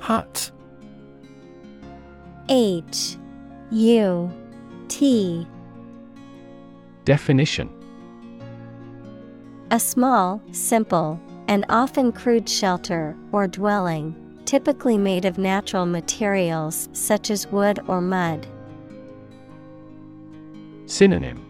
Hut 0.00 0.50
H. 2.48 3.16
U. 3.70 4.30
T. 4.88 5.46
Definition. 7.04 7.70
A 9.70 9.78
small, 9.78 10.40
simple, 10.50 11.20
and 11.48 11.64
often 11.68 12.12
crude 12.12 12.48
shelter 12.48 13.16
or 13.32 13.46
dwelling, 13.46 14.14
typically 14.44 14.98
made 14.98 15.24
of 15.24 15.38
natural 15.38 15.86
materials 15.86 16.88
such 16.92 17.30
as 17.30 17.46
wood 17.48 17.80
or 17.86 18.00
mud. 18.00 18.46
Synonym. 20.86 21.42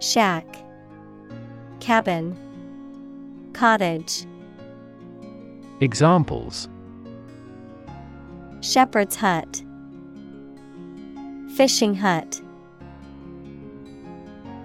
Shack, 0.00 0.44
Cabin, 1.80 2.36
Cottage, 3.52 4.26
Examples. 5.80 6.68
Shepherd's 8.60 9.16
Hut, 9.16 9.62
Fishing 11.56 11.94
Hut. 11.94 12.40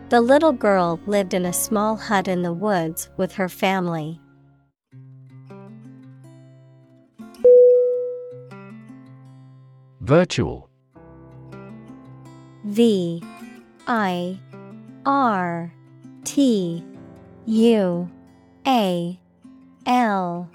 The 0.09 0.21
little 0.21 0.53
girl 0.53 1.01
lived 1.05 1.33
in 1.33 1.45
a 1.45 1.51
small 1.51 1.97
hut 1.97 2.29
in 2.29 2.41
the 2.41 2.53
woods 2.53 3.09
with 3.17 3.33
her 3.33 3.49
family. 3.49 4.21
Virtual. 9.99 10.69
V 12.63 13.21
I 13.85 14.39
R 15.05 15.73
T 16.23 16.85
U 17.45 18.09
A 18.65 19.19
L. 19.85 20.49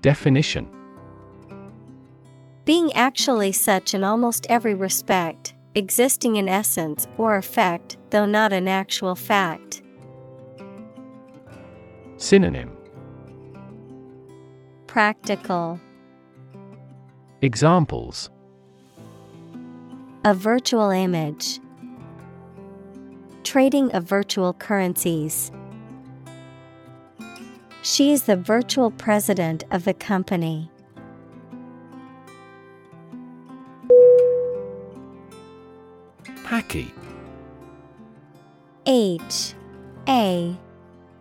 Definition. 0.00 0.66
Being 2.64 2.90
actually 2.94 3.52
such 3.52 3.92
in 3.92 4.02
almost 4.02 4.46
every 4.48 4.74
respect, 4.74 5.52
existing 5.74 6.36
in 6.36 6.48
essence 6.48 7.06
or 7.16 7.36
effect, 7.36 7.96
though 8.10 8.26
not 8.26 8.52
an 8.52 8.68
actual 8.68 9.14
fact. 9.14 9.82
Synonym 12.16 12.76
Practical. 14.86 15.80
Examples 17.42 18.30
A 20.24 20.34
virtual 20.34 20.90
image. 20.90 21.60
Trading 23.44 23.94
of 23.94 24.04
virtual 24.04 24.52
currencies. 24.54 25.52
She 27.82 28.12
is 28.12 28.24
the 28.24 28.36
virtual 28.36 28.90
president 28.90 29.64
of 29.70 29.84
the 29.84 29.94
company. 29.94 30.70
Hacky 36.68 36.92
H 38.86 39.54
A 40.08 40.56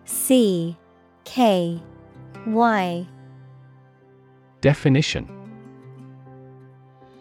C 0.05 0.77
K 1.23 1.81
Y. 2.45 3.07
Definition. 4.61 5.29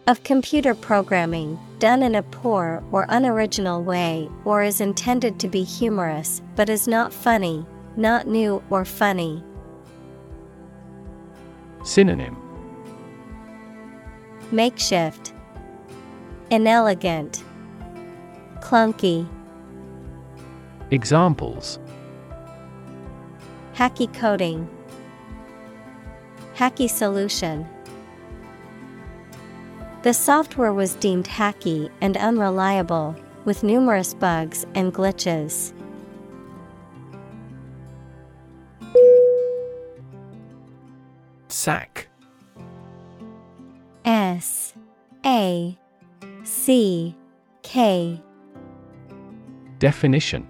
Of 0.07 0.23
computer 0.23 0.73
programming 0.73 1.59
done 1.79 2.01
in 2.01 2.15
a 2.15 2.23
poor 2.23 2.81
or 2.91 3.05
unoriginal 3.09 3.83
way 3.83 4.29
or 4.45 4.63
is 4.63 4.79
intended 4.79 5.39
to 5.39 5.47
be 5.47 5.63
humorous 5.63 6.41
but 6.55 6.69
is 6.69 6.87
not 6.87 7.11
funny, 7.13 7.65
not 7.97 8.27
new 8.27 8.63
or 8.69 8.85
funny. 8.85 9.43
Synonym. 11.83 12.37
Makeshift, 14.51 15.33
inelegant, 16.49 17.43
clunky, 18.57 19.27
Examples 20.91 21.79
hacky 23.77 24.11
coding, 24.13 24.67
hacky 26.55 26.89
solution. 26.89 27.67
The 30.01 30.13
software 30.13 30.73
was 30.73 30.95
deemed 30.95 31.27
hacky 31.27 31.91
and 32.01 32.17
unreliable, 32.17 33.15
with 33.45 33.63
numerous 33.63 34.13
bugs 34.13 34.65
and 34.73 34.93
glitches. 34.93 35.73
Sack 41.49 42.07
S 44.05 44.73
A 45.25 45.77
C 46.43 47.15
K 47.61 48.21
Definition 49.79 50.47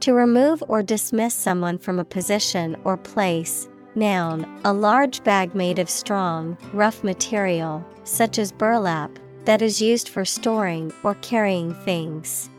To 0.00 0.14
remove 0.14 0.62
or 0.68 0.82
dismiss 0.82 1.34
someone 1.34 1.78
from 1.78 1.98
a 1.98 2.04
position 2.04 2.76
or 2.84 2.96
place. 2.96 3.68
Noun, 3.96 4.46
a 4.64 4.72
large 4.72 5.22
bag 5.24 5.54
made 5.54 5.78
of 5.78 5.88
strong, 5.88 6.56
rough 6.72 7.02
material, 7.04 7.84
such 8.04 8.38
as 8.38 8.52
burlap, 8.52 9.10
that 9.44 9.62
is 9.62 9.80
used 9.80 10.08
for 10.08 10.24
storing 10.24 10.92
or 11.02 11.14
carrying 11.16 11.74
things. 11.84 12.50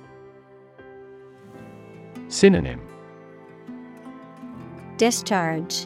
Synonym 2.28 2.82
Discharge, 4.98 5.86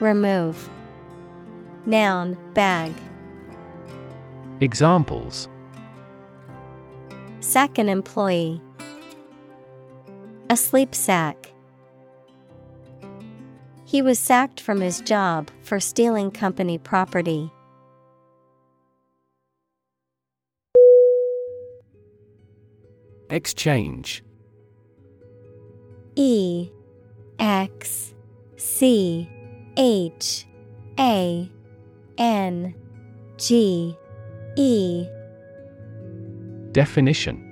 Remove. 0.00 0.68
Noun, 1.86 2.36
bag. 2.54 2.92
Examples 4.60 5.48
Sack 7.40 7.78
an 7.78 7.88
employee. 7.88 8.60
A 10.50 10.56
sleep 10.56 10.94
sack. 10.94 11.52
He 13.86 14.02
was 14.02 14.18
sacked 14.18 14.60
from 14.60 14.80
his 14.80 15.00
job 15.00 15.50
for 15.62 15.80
stealing 15.80 16.30
company 16.30 16.76
property. 16.76 17.50
Exchange. 23.30 24.22
E. 26.14 26.70
X. 27.38 28.14
C. 28.56 29.28
H. 29.78 30.46
A. 30.98 31.50
N. 32.18 32.74
G. 33.38 33.96
E 34.56 35.08
Definition 36.72 37.46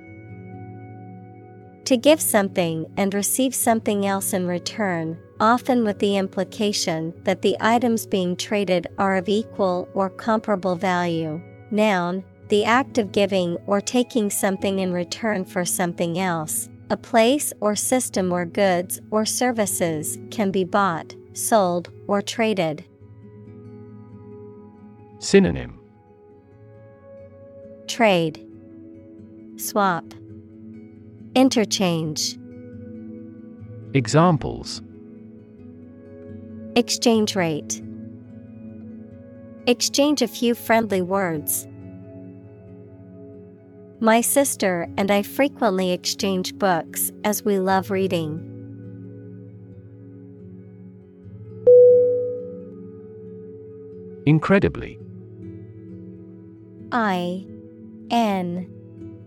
To 1.87 1.97
give 1.97 2.21
something 2.21 2.87
and 2.97 3.13
receive 3.13 3.55
something 3.55 4.07
else 4.07 4.33
in 4.33 4.47
return, 4.47 5.19
often 5.41 5.85
with 5.85 5.99
the 5.99 6.17
implication 6.17 7.13
that 7.25 7.43
the 7.43 7.57
items 7.61 8.07
being 8.07 8.37
traded 8.37 8.87
are 8.97 9.17
of 9.17 9.29
equal 9.29 9.89
or 9.95 10.09
comparable 10.09 10.77
value. 10.77 11.41
Noun, 11.71 12.25
the 12.49 12.65
act 12.65 12.99
of 12.99 13.13
giving 13.13 13.57
or 13.67 13.81
taking 13.81 14.31
something 14.31 14.79
in 14.79 14.93
return 14.93 15.45
for 15.45 15.65
something 15.65 16.19
else, 16.19 16.69
a 16.91 16.97
place 16.97 17.53
or 17.61 17.75
system 17.75 18.31
where 18.31 18.47
goods 18.47 19.01
or 19.11 19.27
services 19.27 20.19
can 20.31 20.51
be 20.51 20.65
bought, 20.65 21.15
sold, 21.33 21.91
or 22.07 22.23
traded. 22.23 22.85
Synonym 25.19 25.81
Trade, 27.89 28.48
Swap, 29.59 30.05
Interchange. 31.35 32.39
Examples 33.93 34.83
Exchange 36.77 37.35
rate. 37.35 37.83
Exchange 39.67 40.23
a 40.23 40.29
few 40.29 40.55
friendly 40.55 41.03
words. 41.03 41.67
My 43.99 44.21
sister 44.21 44.89
and 44.97 45.11
I 45.11 45.23
frequently 45.23 45.91
exchange 45.91 46.57
books 46.57 47.11
as 47.25 47.45
we 47.45 47.59
love 47.59 47.91
reading. 47.91 48.45
Incredibly. 54.25 55.01
I 56.93 57.45
N 58.13 58.78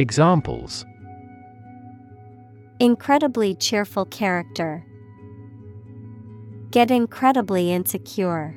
Examples 0.00 0.86
Incredibly 2.78 3.56
cheerful 3.56 4.04
character. 4.04 4.86
Get 6.70 6.92
incredibly 6.92 7.72
insecure. 7.72 8.56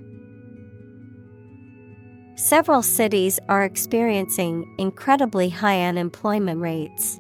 Several 2.36 2.84
cities 2.84 3.40
are 3.50 3.64
experiencing 3.64 4.72
incredibly 4.78 5.50
high 5.50 5.82
unemployment 5.82 6.62
rates. 6.62 7.20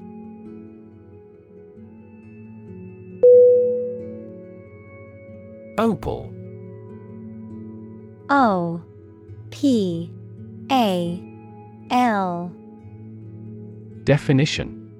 Opal 5.79 6.31
O 8.29 8.83
P 9.49 10.11
A 10.71 11.19
L 11.89 12.51
Definition 14.03 14.91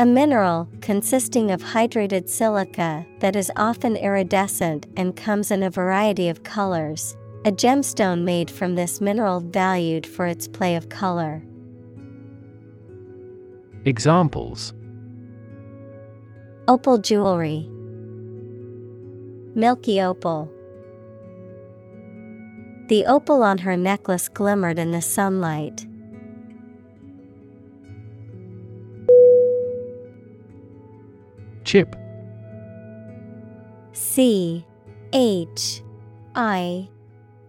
A 0.00 0.04
mineral 0.04 0.68
consisting 0.80 1.52
of 1.52 1.62
hydrated 1.62 2.28
silica 2.28 3.06
that 3.20 3.36
is 3.36 3.52
often 3.54 3.94
iridescent 3.94 4.86
and 4.96 5.14
comes 5.14 5.52
in 5.52 5.62
a 5.62 5.70
variety 5.70 6.28
of 6.28 6.42
colors. 6.42 7.16
A 7.44 7.52
gemstone 7.52 8.24
made 8.24 8.50
from 8.50 8.74
this 8.74 9.00
mineral 9.00 9.40
valued 9.40 10.06
for 10.06 10.26
its 10.26 10.48
play 10.48 10.74
of 10.74 10.88
color. 10.88 11.42
Examples 13.84 14.74
Opal 16.66 16.98
jewelry. 16.98 17.68
Milky 19.54 20.02
opal. 20.02 20.52
The 22.88 23.06
opal 23.06 23.44
on 23.44 23.58
her 23.58 23.76
necklace 23.76 24.28
glimmered 24.28 24.80
in 24.80 24.90
the 24.90 25.00
sunlight. 25.00 25.86
Chip. 31.70 31.94
C 33.92 34.66
H 35.12 35.82
I 36.34 36.88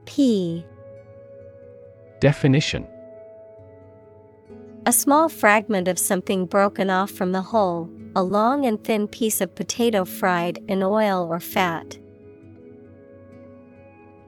P. 0.06 0.64
Definition. 2.20 2.86
A 4.86 4.92
small 4.92 5.28
fragment 5.28 5.88
of 5.88 5.98
something 5.98 6.46
broken 6.46 6.92
off 6.92 7.10
from 7.10 7.32
the 7.32 7.42
whole, 7.42 7.90
a 8.16 8.22
long 8.22 8.64
and 8.64 8.84
thin 8.84 9.08
piece 9.08 9.42
of 9.42 9.56
potato 9.56 10.06
fried 10.06 10.60
in 10.68 10.84
oil 10.84 11.28
or 11.28 11.40
fat. 11.40 11.98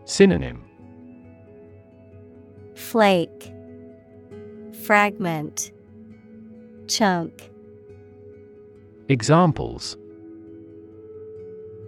Synonym. 0.06 0.64
Flake, 2.74 3.54
Fragment, 4.86 5.72
Chunk. 6.88 7.53
Examples 9.10 9.98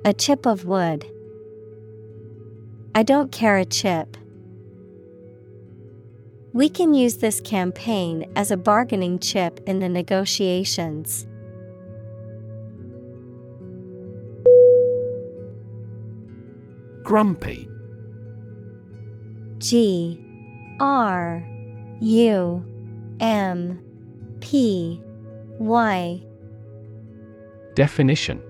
A 0.03 0.13
chip 0.13 0.45
of 0.45 0.65
wood. 0.65 1.05
I 2.93 3.03
don't 3.03 3.31
care 3.31 3.55
a 3.55 3.63
chip. 3.63 4.17
We 6.51 6.67
can 6.67 6.93
use 6.93 7.17
this 7.17 7.39
campaign 7.39 8.29
as 8.35 8.51
a 8.51 8.57
bargaining 8.57 9.19
chip 9.19 9.61
in 9.65 9.79
the 9.79 9.87
negotiations. 9.87 11.25
Grumpy 17.01 17.69
G 19.59 20.21
R 20.81 21.47
U 22.01 22.65
M 23.21 23.79
P 24.41 25.01
Y 25.59 26.21
Definition. 27.75 28.41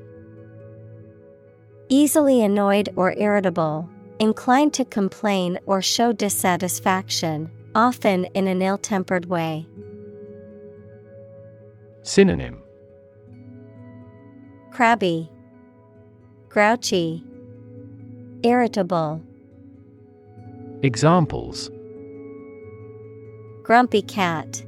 Easily 1.89 2.43
annoyed 2.43 2.89
or 2.95 3.13
irritable, 3.13 3.89
inclined 4.19 4.73
to 4.76 4.86
complain 4.86 5.59
or 5.65 5.82
show 5.82 6.13
dissatisfaction, 6.13 7.49
often 7.73 8.26
in 8.36 8.47
an 8.47 8.61
ill 8.61 8.78
tempered 8.78 9.26
way. 9.26 9.67
Synonym. 12.03 12.61
Crabby, 14.71 15.30
Grouchy, 16.49 17.23
Irritable, 18.43 19.21
Examples. 20.84 21.71
Grumpy 23.63 24.03
cat, 24.03 24.63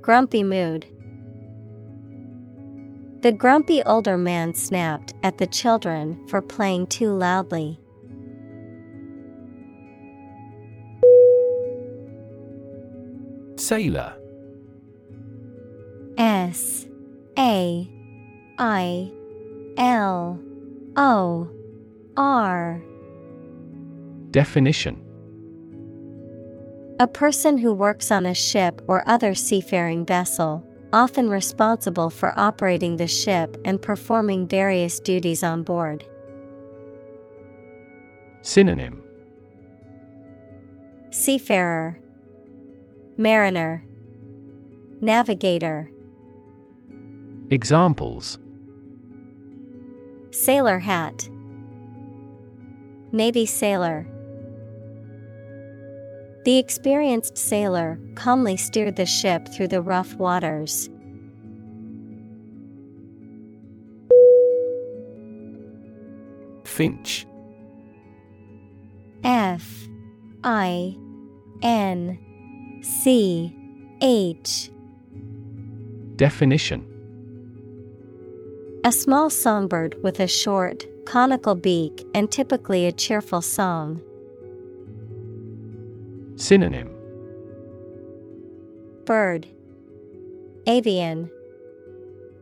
Grumpy 0.00 0.44
mood. 0.44 0.86
The 3.20 3.32
grumpy 3.32 3.82
older 3.82 4.16
man 4.16 4.54
snapped 4.54 5.12
at 5.24 5.38
the 5.38 5.46
children 5.48 6.24
for 6.28 6.40
playing 6.40 6.86
too 6.86 7.10
loudly. 7.10 7.80
Sailor. 13.56 14.14
S 16.16 16.86
A 17.36 17.90
I 18.58 19.12
L 19.76 20.40
O 20.96 21.48
R. 22.16 22.82
Definition. 24.30 25.04
A 27.00 27.08
person 27.08 27.58
who 27.58 27.72
works 27.72 28.12
on 28.12 28.26
a 28.26 28.34
ship 28.34 28.80
or 28.86 29.08
other 29.08 29.34
seafaring 29.34 30.06
vessel, 30.06 30.67
often 30.92 31.28
responsible 31.28 32.10
for 32.10 32.38
operating 32.38 32.96
the 32.96 33.06
ship 33.06 33.56
and 33.64 33.80
performing 33.80 34.48
various 34.48 35.00
duties 35.00 35.42
on 35.42 35.62
board. 35.62 36.04
Synonym. 38.42 39.02
Seafarer, 41.10 41.98
Mariner, 43.16 43.84
Navigator, 45.00 45.90
Examples. 47.50 48.38
Sailor 50.30 50.78
hat, 50.78 51.28
Navy 53.10 53.46
sailor. 53.46 54.06
The 56.48 56.56
experienced 56.56 57.36
sailor 57.36 58.00
calmly 58.14 58.56
steered 58.56 58.96
the 58.96 59.04
ship 59.04 59.48
through 59.48 59.68
the 59.68 59.82
rough 59.82 60.14
waters. 60.14 60.88
Finch 66.64 67.26
F 69.22 69.88
I 70.42 70.96
N 71.60 72.18
C 72.80 73.54
H 74.00 74.70
Definition 76.16 76.82
A 78.84 78.92
small 78.92 79.28
songbird 79.28 80.02
with 80.02 80.18
a 80.18 80.26
short, 80.26 80.86
conical 81.04 81.54
beak 81.54 82.06
and 82.14 82.32
typically 82.32 82.86
a 82.86 82.92
cheerful 82.92 83.42
song. 83.42 84.00
Synonym. 86.38 86.94
Bird. 89.04 89.48
Avian. 90.68 91.28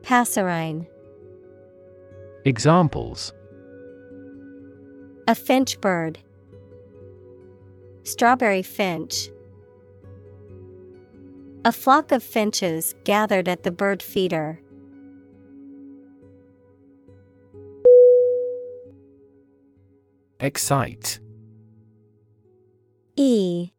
Passerine. 0.03 0.87
Examples. 2.45 3.33
A 5.27 5.35
finch 5.35 5.81
bird. 5.81 6.19
Strawberry 8.05 8.63
finch. 8.63 9.31
A 11.65 11.73
flock 11.73 12.13
of 12.13 12.23
finches 12.23 12.95
gathered 13.05 13.49
at 13.49 13.63
the 13.63 13.71
bird 13.71 14.03
feeder. 14.03 14.61
Excite. 20.39 21.19
E 23.17 23.73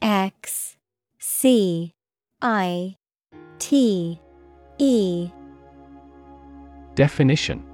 X 0.00 0.76
C 1.18 1.94
I 2.40 2.96
T 3.58 4.20
E. 4.78 5.30
Definition. 6.94 7.64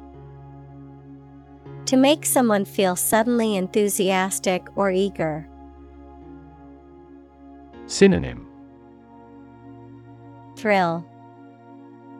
To 1.87 1.97
make 1.97 2.25
someone 2.25 2.64
feel 2.64 2.97
suddenly 2.97 3.57
enthusiastic 3.57 4.66
or 4.75 4.91
eager. 4.91 5.47
Synonym. 7.87 8.49
Thrill. 10.57 11.05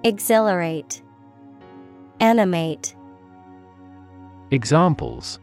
Exhilarate. 0.03 1.01
Animate. 2.21 2.95
Examples. 4.51 5.39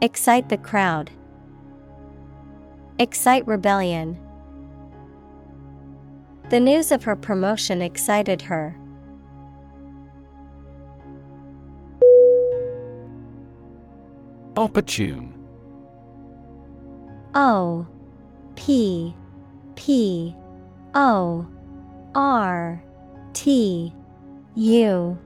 Excite 0.00 0.48
the 0.48 0.56
crowd. 0.56 1.10
Excite 2.98 3.46
rebellion. 3.46 4.18
The 6.50 6.60
news 6.60 6.92
of 6.92 7.04
her 7.04 7.16
promotion 7.16 7.80
excited 7.80 8.42
her. 8.42 8.76
Opportune. 14.56 15.32
O 17.34 17.86
P 18.54 19.14
P 19.74 20.36
O 20.94 21.46
R 22.14 22.84
T 23.32 23.94
U 24.54 25.18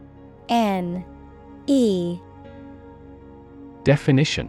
N 0.49 1.05
E 1.67 2.19
Definition 3.83 4.49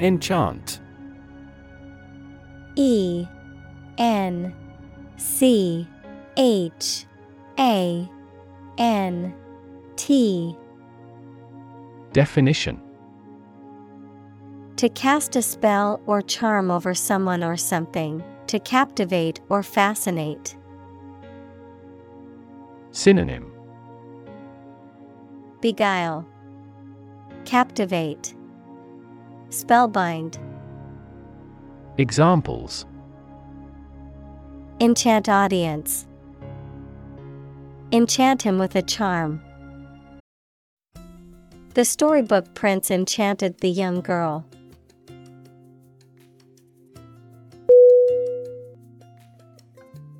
Enchant. 0.00 0.80
E 2.76 3.26
N 3.98 4.54
C 5.16 5.86
H 6.36 7.06
A 7.58 8.08
N 8.78 9.34
T. 9.96 10.56
Definition. 12.12 12.80
To 14.76 14.88
cast 14.88 15.34
a 15.34 15.42
spell 15.42 16.00
or 16.06 16.22
charm 16.22 16.70
over 16.70 16.94
someone 16.94 17.42
or 17.42 17.56
something, 17.56 18.22
to 18.46 18.60
captivate 18.60 19.40
or 19.48 19.64
fascinate. 19.64 20.56
Synonym. 22.92 23.52
Beguile, 25.60 26.24
Captivate, 27.44 28.34
Spellbind, 29.50 30.38
Examples 31.96 32.84
Enchant 34.78 35.28
audience. 35.28 36.06
Enchant 37.90 38.42
him 38.42 38.58
with 38.58 38.76
a 38.76 38.82
charm. 38.82 39.42
The 41.72 41.84
storybook 41.86 42.54
prince 42.54 42.90
enchanted 42.90 43.58
the 43.58 43.70
young 43.70 44.02
girl. 44.02 44.44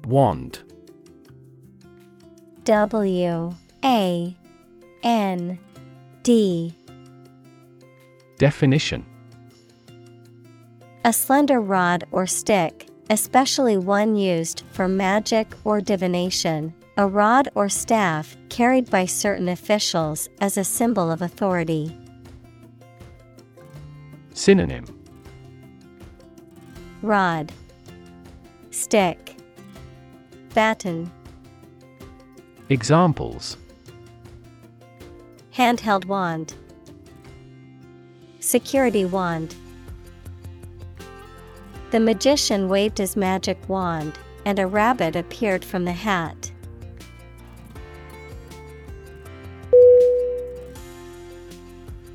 Wand. 0.07 0.61
W 2.65 3.55
A 3.85 4.37
N 5.03 5.59
D 6.23 6.75
Definition 8.39 9.05
A 11.05 11.13
slender 11.13 11.61
rod 11.61 12.05
or 12.11 12.27
stick, 12.27 12.89
especially 13.09 13.79
one 13.79 14.17
used 14.17 14.65
for 14.73 14.89
magic 14.89 15.47
or 15.65 15.81
divination, 15.81 16.75
a 16.97 17.07
rod 17.07 17.49
or 17.55 17.69
staff 17.69 18.37
carried 18.49 18.91
by 18.91 19.07
certain 19.07 19.49
officials 19.49 20.29
as 20.41 20.57
a 20.59 20.65
symbol 20.65 21.11
of 21.11 21.23
authority. 21.23 21.97
Synonym. 24.35 24.85
Rod, 27.01 27.53
Stick, 28.71 29.37
Baton, 30.53 31.11
Examples. 32.69 33.57
Handheld 35.55 36.05
wand, 36.07 36.55
Security 38.41 39.05
wand. 39.05 39.55
The 41.91 42.01
magician 42.01 42.69
waved 42.69 42.99
his 42.99 43.17
magic 43.17 43.59
wand, 43.69 44.19
and 44.45 44.59
a 44.59 44.67
rabbit 44.67 45.17
appeared 45.17 45.65
from 45.65 45.85
the 45.87 45.93
hat. 45.93 46.51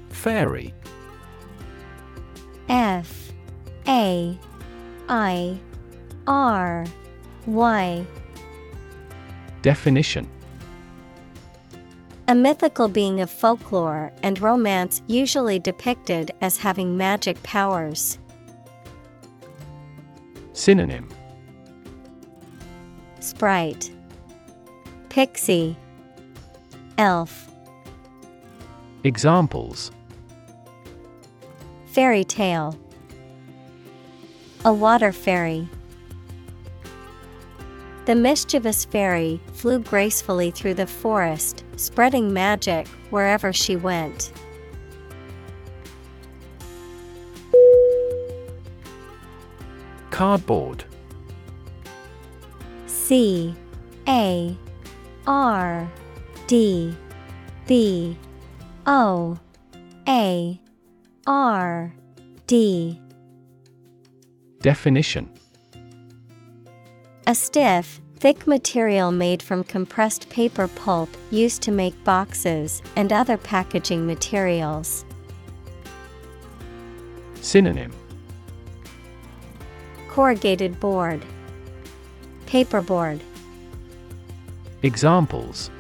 Fairy. 0.10 0.74
F 2.70 3.34
A 3.88 4.38
I 5.10 5.60
R 6.28 6.86
Y. 7.46 8.06
Definition 9.62 10.30
A 12.28 12.36
mythical 12.36 12.88
being 12.88 13.22
of 13.22 13.30
folklore 13.30 14.14
and 14.22 14.40
romance 14.40 15.02
usually 15.08 15.60
depicted 15.60 16.32
as 16.42 16.58
having 16.58 16.96
magic 16.96 17.42
powers. 17.44 18.18
Synonym. 20.54 21.10
Sprite, 23.20 23.92
Pixie, 25.10 25.76
Elf, 26.98 27.50
Examples. 29.04 29.92
Fairy 31.88 32.24
tale, 32.24 32.78
A 34.64 34.74
water 34.74 35.12
fairy. 35.12 35.68
The 38.06 38.16
mischievous 38.16 38.86
fairy 38.86 39.42
flew 39.54 39.80
gracefully 39.80 40.52
through 40.52 40.76
the 40.76 40.88
forest, 40.88 41.64
spreading 41.76 42.32
magic 42.32 42.88
wherever 43.10 43.52
she 43.52 43.76
went. 43.76 44.32
Cardboard. 50.14 50.86
C 52.86 53.56
A 54.08 54.56
R 55.26 55.92
D 56.46 56.96
B 57.66 58.16
O 58.86 59.40
A 60.08 60.62
R 61.26 61.94
D 62.46 63.02
Definition 64.62 65.32
A 67.26 67.34
stiff, 67.34 68.00
thick 68.20 68.46
material 68.46 69.12
made 69.12 69.42
from 69.42 69.64
compressed 69.64 70.30
paper 70.30 70.68
pulp 70.68 71.10
used 71.32 71.64
to 71.64 71.72
make 71.72 72.04
boxes 72.04 72.84
and 72.96 73.12
other 73.12 73.38
packaging 73.38 74.06
materials. 74.06 75.06
Synonym 77.42 77.92
Corrugated 80.14 80.80
board, 80.80 81.26
Paperboard, 82.46 83.20
Examples 84.84 85.72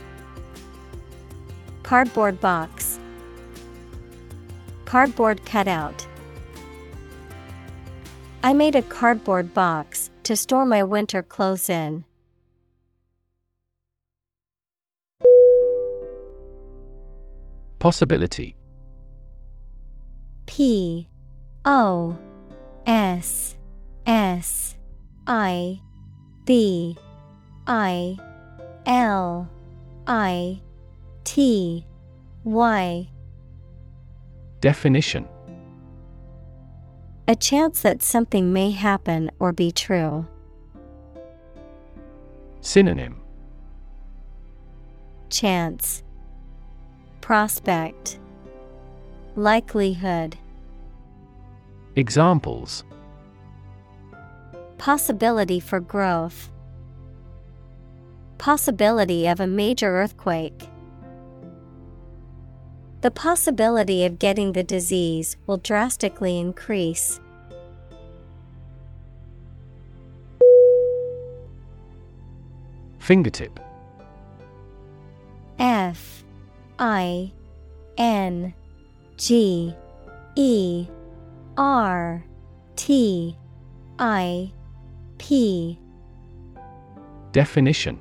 Cardboard 1.84 2.42
box, 2.42 2.98
Cardboard 4.86 5.46
cutout. 5.46 6.08
I 8.42 8.54
made 8.54 8.76
a 8.76 8.82
cardboard 8.82 9.54
box 9.54 10.10
to 10.24 10.36
store 10.36 10.66
my 10.66 10.82
winter 10.82 11.22
clothes 11.22 11.70
in. 11.70 12.04
Possibility 17.78 18.56
P 20.48 21.08
O 21.66 22.18
S 22.88 23.56
S 24.06 24.76
I 25.26 25.80
B 26.46 26.98
I 27.66 28.18
L 28.86 29.50
I 30.06 30.62
T 31.24 31.86
Y. 32.44 33.10
Definition. 34.60 35.28
A 37.28 37.36
chance 37.36 37.82
that 37.82 38.04
something 38.04 38.52
may 38.52 38.72
happen 38.72 39.32
or 39.40 39.54
be 39.54 39.72
true. 39.72 40.28
Synonym. 42.60 43.22
Chance. 45.30 46.04
Prospect. 47.22 48.20
Likelihood. 49.36 50.36
Examples 51.96 52.84
Possibility 54.78 55.60
for 55.60 55.80
growth. 55.80 56.50
Possibility 58.38 59.28
of 59.28 59.40
a 59.40 59.48
major 59.48 59.90
earthquake. 59.90 60.68
The 63.02 63.12
possibility 63.12 64.06
of 64.06 64.18
getting 64.20 64.54
the 64.54 64.64
disease 64.64 65.36
will 65.46 65.58
drastically 65.58 66.40
increase. 66.40 67.20
Fingertip 73.00 73.60
F 75.60 76.24
I 76.80 77.34
N 77.98 78.54
G 79.18 79.76
E 80.36 80.88
R 81.58 82.24
T 82.78 83.38
I 84.00 84.54
P 85.24 85.80
Definition 87.32 87.98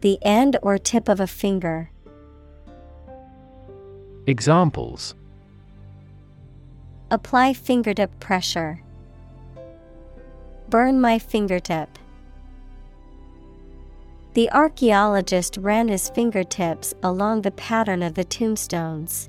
The 0.00 0.18
end 0.22 0.56
or 0.62 0.78
tip 0.78 1.08
of 1.08 1.18
a 1.18 1.26
finger. 1.26 1.90
Examples 4.28 5.16
Apply 7.10 7.54
fingertip 7.54 8.20
pressure. 8.20 8.80
Burn 10.68 11.00
my 11.00 11.18
fingertip. 11.18 11.98
The 14.34 14.48
archaeologist 14.52 15.56
ran 15.56 15.88
his 15.88 16.08
fingertips 16.08 16.94
along 17.02 17.42
the 17.42 17.50
pattern 17.50 18.04
of 18.04 18.14
the 18.14 18.24
tombstones. 18.24 19.28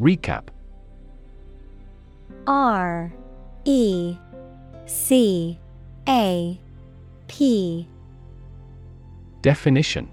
Recap. 0.00 0.48
R 2.46 3.12
E 3.64 4.16
C 4.86 5.58
A 6.08 6.60
P. 7.28 7.88
Definition. 9.42 10.08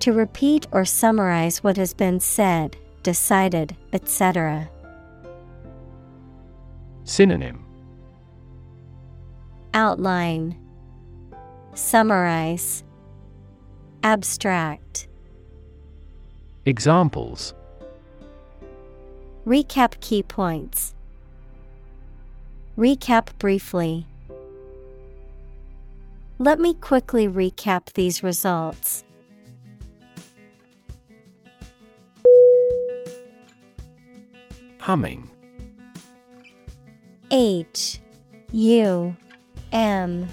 To 0.00 0.12
repeat 0.12 0.66
or 0.72 0.84
summarize 0.84 1.62
what 1.62 1.76
has 1.76 1.92
been 1.92 2.20
said, 2.20 2.76
decided, 3.02 3.76
etc. 3.92 4.70
Synonym. 7.04 7.64
Outline. 9.74 10.56
Summarize. 11.74 12.82
Abstract. 14.02 15.08
Examples 16.64 17.54
Recap 19.50 19.98
key 20.00 20.22
points. 20.22 20.94
Recap 22.78 23.36
briefly. 23.40 24.06
Let 26.38 26.60
me 26.60 26.74
quickly 26.74 27.26
recap 27.26 27.92
these 27.94 28.22
results. 28.22 29.02
Humming 34.78 35.28
H 37.32 37.98
U 38.52 39.16
M 39.72 40.28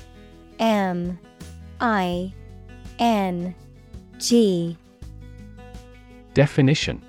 M 0.60 1.20
I 1.82 2.32
N 3.00 3.56
G 4.20 4.78
Definition 6.36 7.02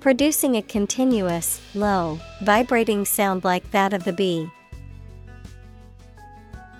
Producing 0.00 0.56
a 0.56 0.62
continuous, 0.62 1.60
low, 1.74 2.18
vibrating 2.40 3.04
sound 3.04 3.44
like 3.44 3.70
that 3.70 3.92
of 3.92 4.04
the 4.04 4.14
bee. 4.14 4.50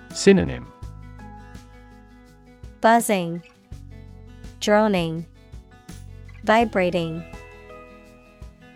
Synonym 0.09 0.65
Buzzing, 2.81 3.43
droning, 4.59 5.27
vibrating. 6.43 7.23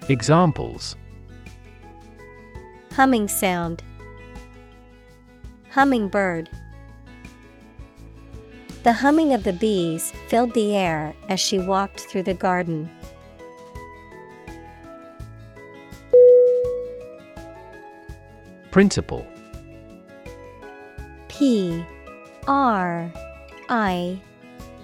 Examples 0.09 0.95
Humming 2.91 3.27
sound. 3.27 3.84
Hummingbird. 5.72 6.51
The 8.84 8.93
humming 8.93 9.34
of 9.34 9.43
the 9.43 9.53
bees 9.53 10.13
filled 10.27 10.53
the 10.53 10.76
air 10.76 11.15
as 11.30 11.39
she 11.39 11.57
walked 11.57 12.01
through 12.01 12.23
the 12.23 12.35
garden. 12.35 12.91
Principle. 18.76 19.26
P 21.30 21.85
R 22.45 23.10
I 23.69 24.19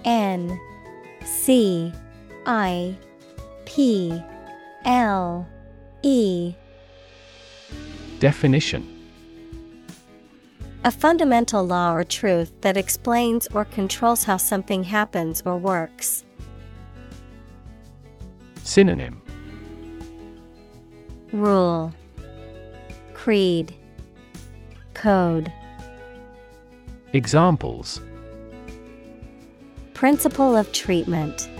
N 0.06 0.58
C 1.26 1.92
I 2.46 2.96
P 3.66 4.18
L 4.86 5.46
E. 6.02 6.54
Definition. 8.18 8.88
A 10.84 10.90
fundamental 10.90 11.62
law 11.62 11.94
or 11.94 12.02
truth 12.02 12.50
that 12.62 12.78
explains 12.78 13.46
or 13.48 13.66
controls 13.66 14.24
how 14.24 14.38
something 14.38 14.84
happens 14.84 15.42
or 15.44 15.58
works. 15.58 16.24
Synonym. 18.62 19.20
Rule. 21.30 21.92
Creed 23.12 23.74
Code. 25.02 25.52
Examples. 27.12 28.00
Principle 29.94 30.54
of 30.56 30.70
treatment. 30.70 31.50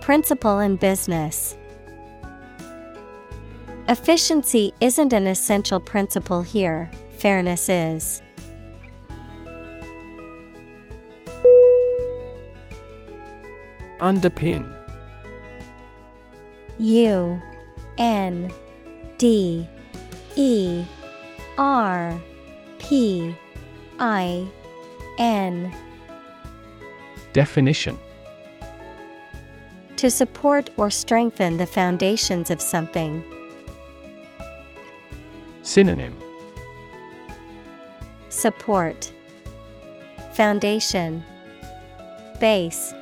Principle 0.00 0.58
in 0.58 0.74
business. 0.74 1.56
Efficiency 3.86 4.74
isn't 4.80 5.12
an 5.12 5.28
essential 5.28 5.78
principle 5.78 6.42
here, 6.42 6.90
fairness 7.18 7.68
is. 7.68 8.20
Underpin. 14.00 14.68
U 16.80 17.40
N 17.96 18.50
D 19.18 19.68
E 20.34 20.84
R 21.60 22.18
P 22.78 23.36
I 23.98 24.48
N. 25.18 25.70
Definition. 27.34 27.98
To 29.96 30.10
support 30.10 30.70
or 30.78 30.88
strengthen 30.88 31.58
the 31.58 31.66
foundations 31.66 32.50
of 32.50 32.62
something. 32.62 33.22
Synonym. 35.60 36.16
Support. 38.30 39.12
Foundation. 40.32 41.22
Base. 42.40 42.94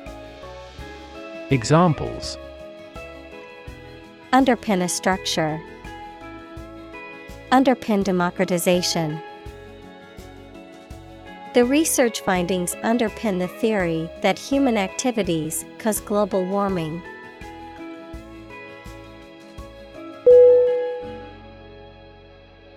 Examples. 1.49 2.37
Underpin 4.33 4.83
a 4.83 4.89
structure. 4.89 5.61
Underpin 7.51 8.03
democratization. 8.03 9.19
The 11.55 11.65
research 11.65 12.21
findings 12.21 12.75
underpin 12.75 13.39
the 13.39 13.47
theory 13.47 14.07
that 14.21 14.37
human 14.37 14.77
activities 14.77 15.65
cause 15.79 15.99
global 15.99 16.45
warming. 16.45 17.01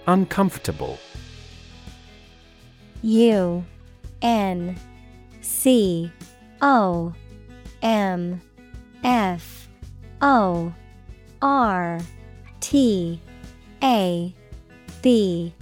Uncomfortable 0.07 0.99
U 3.03 3.65
N 4.23 4.77
C 5.43 6.11
O 6.62 7.12
M 7.82 8.40
F 9.05 9.69
O 10.23 10.73
R 11.43 12.01
T 12.61 13.20
A 13.82 14.35
B 15.03 15.53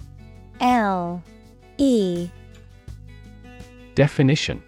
L 0.60 1.22
E 1.78 2.28
Definition 3.94 4.62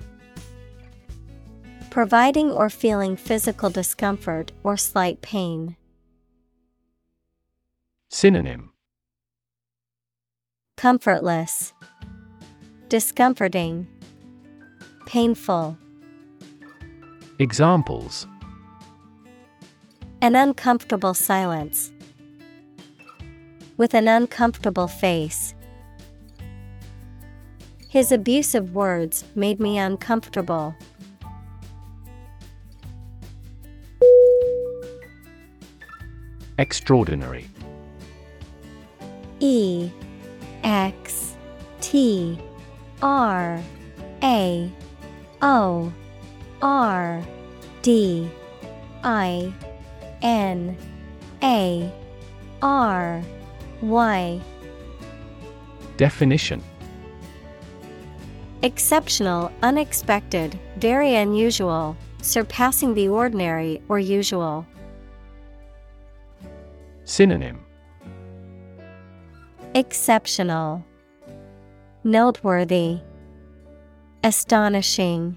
Providing 1.90 2.50
or 2.50 2.70
feeling 2.70 3.16
physical 3.16 3.68
discomfort 3.68 4.50
or 4.64 4.78
slight 4.78 5.20
pain. 5.20 5.76
Synonym 8.08 8.72
Comfortless, 10.78 11.74
Discomforting, 12.88 13.86
Painful. 15.04 15.76
Examples 17.38 18.26
An 20.22 20.34
uncomfortable 20.34 21.12
silence. 21.12 21.91
With 23.82 23.94
an 23.94 24.06
uncomfortable 24.06 24.86
face. 24.86 25.56
His 27.88 28.12
abusive 28.12 28.76
words 28.76 29.24
made 29.34 29.58
me 29.58 29.76
uncomfortable. 29.76 30.76
Extraordinary 36.58 37.48
E 39.40 39.90
X 40.62 41.36
T 41.80 42.38
R 43.02 43.60
A 44.22 44.70
O 45.42 45.92
R 46.62 47.20
D 47.82 48.30
I 49.02 49.52
N 50.22 50.76
A 51.42 51.92
R 52.62 53.24
Y 53.82 54.40
Definition. 55.96 56.62
Exceptional, 58.62 59.50
unexpected, 59.62 60.58
very 60.76 61.16
unusual, 61.16 61.96
surpassing 62.22 62.94
the 62.94 63.08
ordinary 63.08 63.82
or 63.88 63.98
usual. 63.98 64.64
Synonym. 67.04 67.58
Exceptional, 69.74 70.84
Noteworthy, 72.04 73.00
Astonishing, 74.22 75.36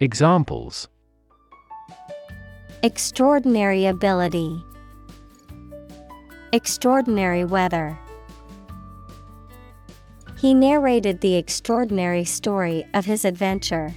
Examples. 0.00 0.88
Extraordinary 2.82 3.86
ability, 3.86 4.64
Extraordinary 6.52 7.44
weather. 7.44 7.96
He 10.36 10.52
narrated 10.52 11.20
the 11.20 11.36
extraordinary 11.36 12.24
story 12.24 12.84
of 12.92 13.04
his 13.04 13.24
adventure. 13.24 13.94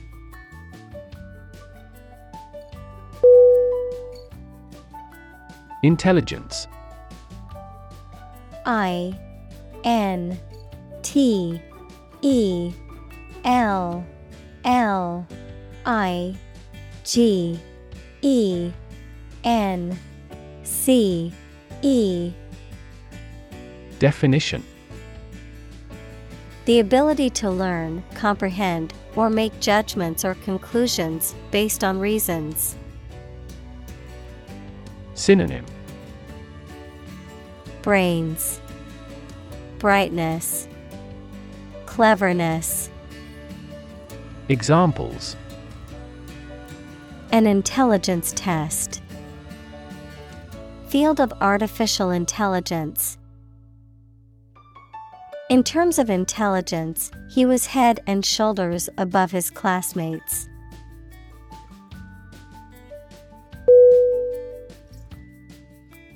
Intelligence 5.81 6.67
I 8.65 9.17
N 9.84 10.39
T 11.01 11.59
E 12.21 12.73
L 13.43 14.05
L 14.63 15.27
I 15.88 16.35
G 17.03 17.59
E 18.21 18.71
N 19.43 19.97
C 20.63 21.34
E 21.81 22.34
Definition 24.03 24.65
The 26.65 26.81
ability 26.81 27.30
to 27.39 27.49
learn, 27.49 28.03
comprehend, 28.15 28.93
or 29.15 29.30
make 29.30 29.57
judgments 29.61 30.25
or 30.25 30.34
conclusions 30.43 31.34
based 31.51 31.85
on 31.85 32.01
reasons. 32.01 32.75
Synonym 35.13 35.63
Brains, 37.81 38.59
Brightness, 39.80 40.67
Cleverness. 41.85 42.89
Examples 44.49 45.38
An 47.31 47.47
intelligence 47.47 48.34
test. 48.35 49.01
Field 50.89 51.21
of 51.21 51.31
artificial 51.39 52.11
intelligence. 52.11 53.17
In 55.53 55.63
terms 55.63 55.99
of 55.99 56.09
intelligence, 56.09 57.11
he 57.30 57.45
was 57.45 57.67
head 57.67 57.99
and 58.07 58.25
shoulders 58.25 58.89
above 58.97 59.30
his 59.30 59.51
classmates. 59.51 60.49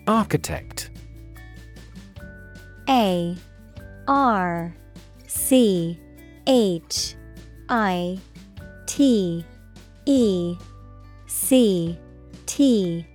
Architect. 0.07 0.89
A 2.89 3.37
R 4.07 4.75
C 5.27 5.99
H 6.47 7.15
I 7.69 8.17
T 8.87 9.45
E 10.07 10.55
C 11.27 11.99
T. 12.47 13.05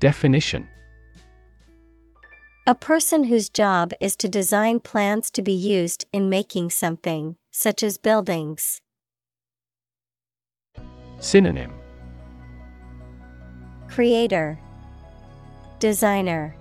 Definition 0.00 0.66
A 2.66 2.74
person 2.74 3.24
whose 3.24 3.50
job 3.50 3.92
is 4.00 4.16
to 4.16 4.26
design 4.26 4.80
plans 4.80 5.30
to 5.32 5.42
be 5.42 5.52
used 5.52 6.06
in 6.14 6.30
making 6.30 6.70
something, 6.70 7.36
such 7.50 7.82
as 7.82 7.98
buildings. 7.98 8.80
Synonym. 11.18 11.74
Creator, 13.86 14.58
Designer, 15.78 16.56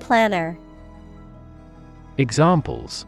Planner, 0.00 0.58
Examples. 2.18 3.06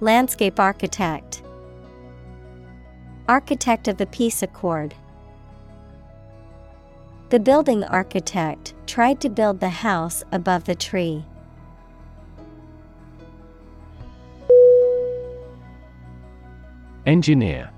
Landscape 0.00 0.58
Architect, 0.58 1.42
Architect 3.28 3.88
of 3.88 3.98
the 3.98 4.06
Peace 4.06 4.42
Accord. 4.42 4.94
The 7.28 7.38
building 7.38 7.84
architect 7.84 8.71
tried 8.92 9.18
to 9.22 9.30
build 9.30 9.58
the 9.58 9.70
house 9.70 10.22
above 10.32 10.64
the 10.64 10.74
tree. 10.74 11.24
Engineer. 17.06 17.70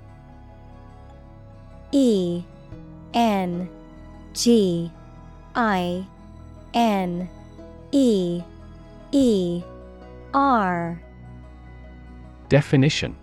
E 1.93 2.43
N 3.13 3.69
G 4.33 4.91
I 5.55 6.05
N 6.73 7.29
E 7.93 8.41
E 9.13 9.63
R. 10.33 11.01
Definition. 12.49 13.15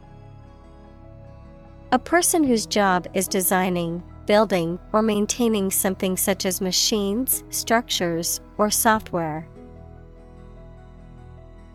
A 1.92 1.98
person 1.98 2.42
whose 2.42 2.64
job 2.64 3.06
is 3.12 3.28
designing, 3.28 4.02
building, 4.26 4.78
or 4.92 5.02
maintaining 5.02 5.70
something 5.70 6.16
such 6.16 6.46
as 6.46 6.60
machines, 6.60 7.44
structures, 7.50 8.40
or 8.58 8.70
software. 8.70 9.46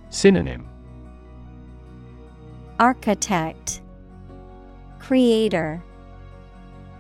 Synonym 0.10 0.68
Architect, 2.80 3.82
Creator, 5.00 5.84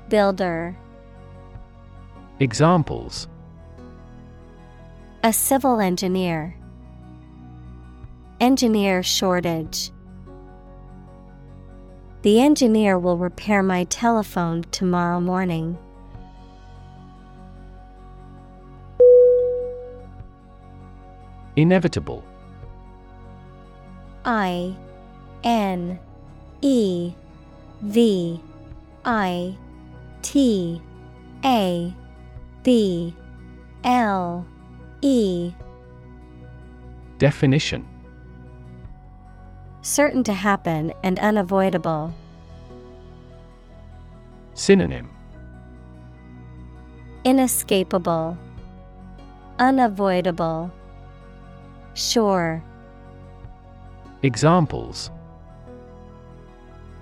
Builder. 0.09 0.75
Examples 2.39 3.27
A 5.23 5.31
civil 5.31 5.79
engineer, 5.79 6.55
Engineer 8.39 9.01
shortage. 9.01 9.91
The 12.23 12.41
engineer 12.41 12.97
will 12.97 13.17
repair 13.17 13.61
my 13.61 13.83
telephone 13.85 14.63
tomorrow 14.71 15.19
morning. 15.19 15.77
Inevitable. 21.55 22.23
I 24.25 24.75
N 25.43 25.99
E 26.61 27.13
V 27.81 28.41
I 29.05 29.55
T 30.21 30.81
A 31.45 31.93
B 32.63 33.13
L 33.83 34.45
E. 35.01 35.53
Definition 37.19 37.85
Certain 39.87 40.21
to 40.25 40.33
happen 40.33 40.91
and 41.01 41.17
unavoidable. 41.19 42.13
Synonym 44.53 45.09
Inescapable, 47.23 48.37
Unavoidable, 49.59 50.73
Sure. 51.93 52.61
Examples 54.23 55.09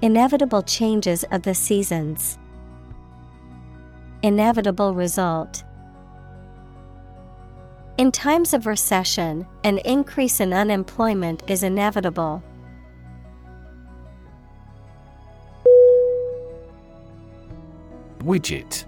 Inevitable 0.04 0.62
changes 0.62 1.24
of 1.32 1.42
the 1.42 1.56
seasons. 1.56 2.38
Inevitable 4.22 4.94
result. 4.94 5.64
In 7.98 8.12
times 8.12 8.54
of 8.54 8.68
recession, 8.68 9.48
an 9.64 9.80
increase 9.80 10.40
in 10.40 10.54
unemployment 10.54 11.42
is 11.50 11.64
inevitable. 11.64 12.44
Widget. 18.26 18.86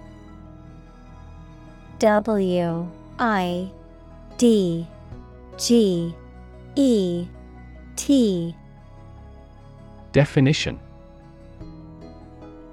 W 2.00 2.90
I 3.20 3.70
D 4.36 4.84
G 5.56 6.12
E 6.74 7.26
T. 7.94 8.56
Definition. 10.10 10.80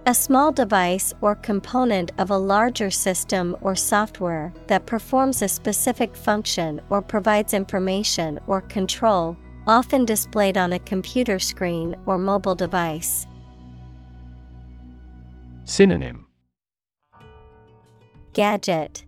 A 0.07 0.13
small 0.13 0.51
device 0.51 1.13
or 1.21 1.35
component 1.35 2.11
of 2.17 2.31
a 2.31 2.37
larger 2.37 2.89
system 2.89 3.55
or 3.61 3.75
software 3.75 4.51
that 4.67 4.87
performs 4.87 5.41
a 5.41 5.47
specific 5.47 6.15
function 6.15 6.81
or 6.89 7.01
provides 7.01 7.53
information 7.53 8.39
or 8.47 8.61
control, 8.61 9.37
often 9.67 10.05
displayed 10.05 10.57
on 10.57 10.73
a 10.73 10.79
computer 10.79 11.37
screen 11.39 11.95
or 12.05 12.17
mobile 12.17 12.55
device. 12.55 13.27
Synonym 15.63 16.24
Gadget. 18.35 19.05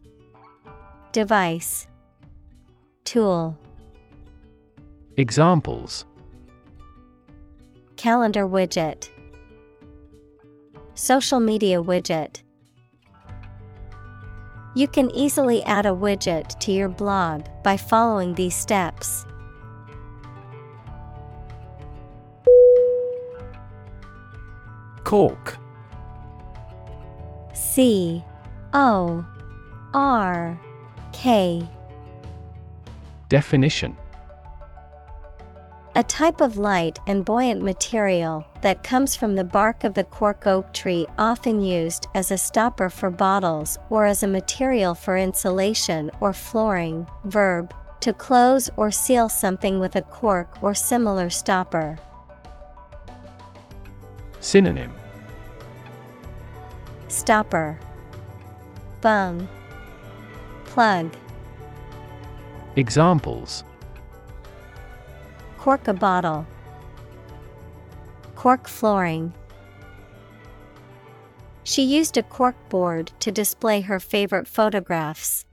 Device. 1.11 1.85
Tool. 3.03 3.57
Examples. 5.17 6.05
Calendar 7.97 8.47
widget. 8.47 9.09
Social 10.93 11.41
media 11.41 11.83
widget. 11.83 12.41
You 14.75 14.87
can 14.87 15.11
easily 15.11 15.61
add 15.63 15.85
a 15.85 15.89
widget 15.89 16.57
to 16.61 16.71
your 16.71 16.87
blog 16.87 17.47
by 17.65 17.75
following 17.75 18.33
these 18.33 18.55
steps. 18.55 19.25
Cork. 25.03 25.57
C 27.53 28.23
O 28.79 29.25
R 29.95 30.59
K 31.11 31.67
Definition 33.27 33.97
A 35.95 36.03
type 36.03 36.41
of 36.41 36.57
light 36.57 36.99
and 37.07 37.25
buoyant 37.25 37.63
material 37.63 38.45
that 38.61 38.83
comes 38.83 39.15
from 39.15 39.33
the 39.33 39.43
bark 39.43 39.83
of 39.83 39.95
the 39.95 40.03
cork 40.03 40.45
oak 40.45 40.71
tree, 40.75 41.07
often 41.17 41.59
used 41.59 42.05
as 42.13 42.29
a 42.29 42.37
stopper 42.37 42.91
for 42.91 43.09
bottles 43.09 43.79
or 43.89 44.05
as 44.05 44.21
a 44.21 44.27
material 44.27 44.93
for 44.93 45.17
insulation 45.17 46.11
or 46.19 46.31
flooring. 46.31 47.07
Verb 47.25 47.73
to 48.01 48.13
close 48.13 48.69
or 48.77 48.91
seal 48.91 49.27
something 49.27 49.79
with 49.79 49.95
a 49.95 50.03
cork 50.03 50.61
or 50.61 50.75
similar 50.75 51.31
stopper. 51.31 51.97
Synonym 54.39 54.93
Stopper 57.07 57.79
Bung 59.01 59.47
Plug 60.65 61.11
Examples 62.75 63.63
Cork 65.57 65.87
a 65.87 65.93
bottle. 65.93 66.45
Cork 68.35 68.67
flooring. 68.67 69.33
She 71.63 71.81
used 71.81 72.15
a 72.15 72.23
cork 72.23 72.55
board 72.69 73.11
to 73.19 73.33
display 73.33 73.81
her 73.81 73.99
favorite 73.99 74.47
photographs. 74.47 75.46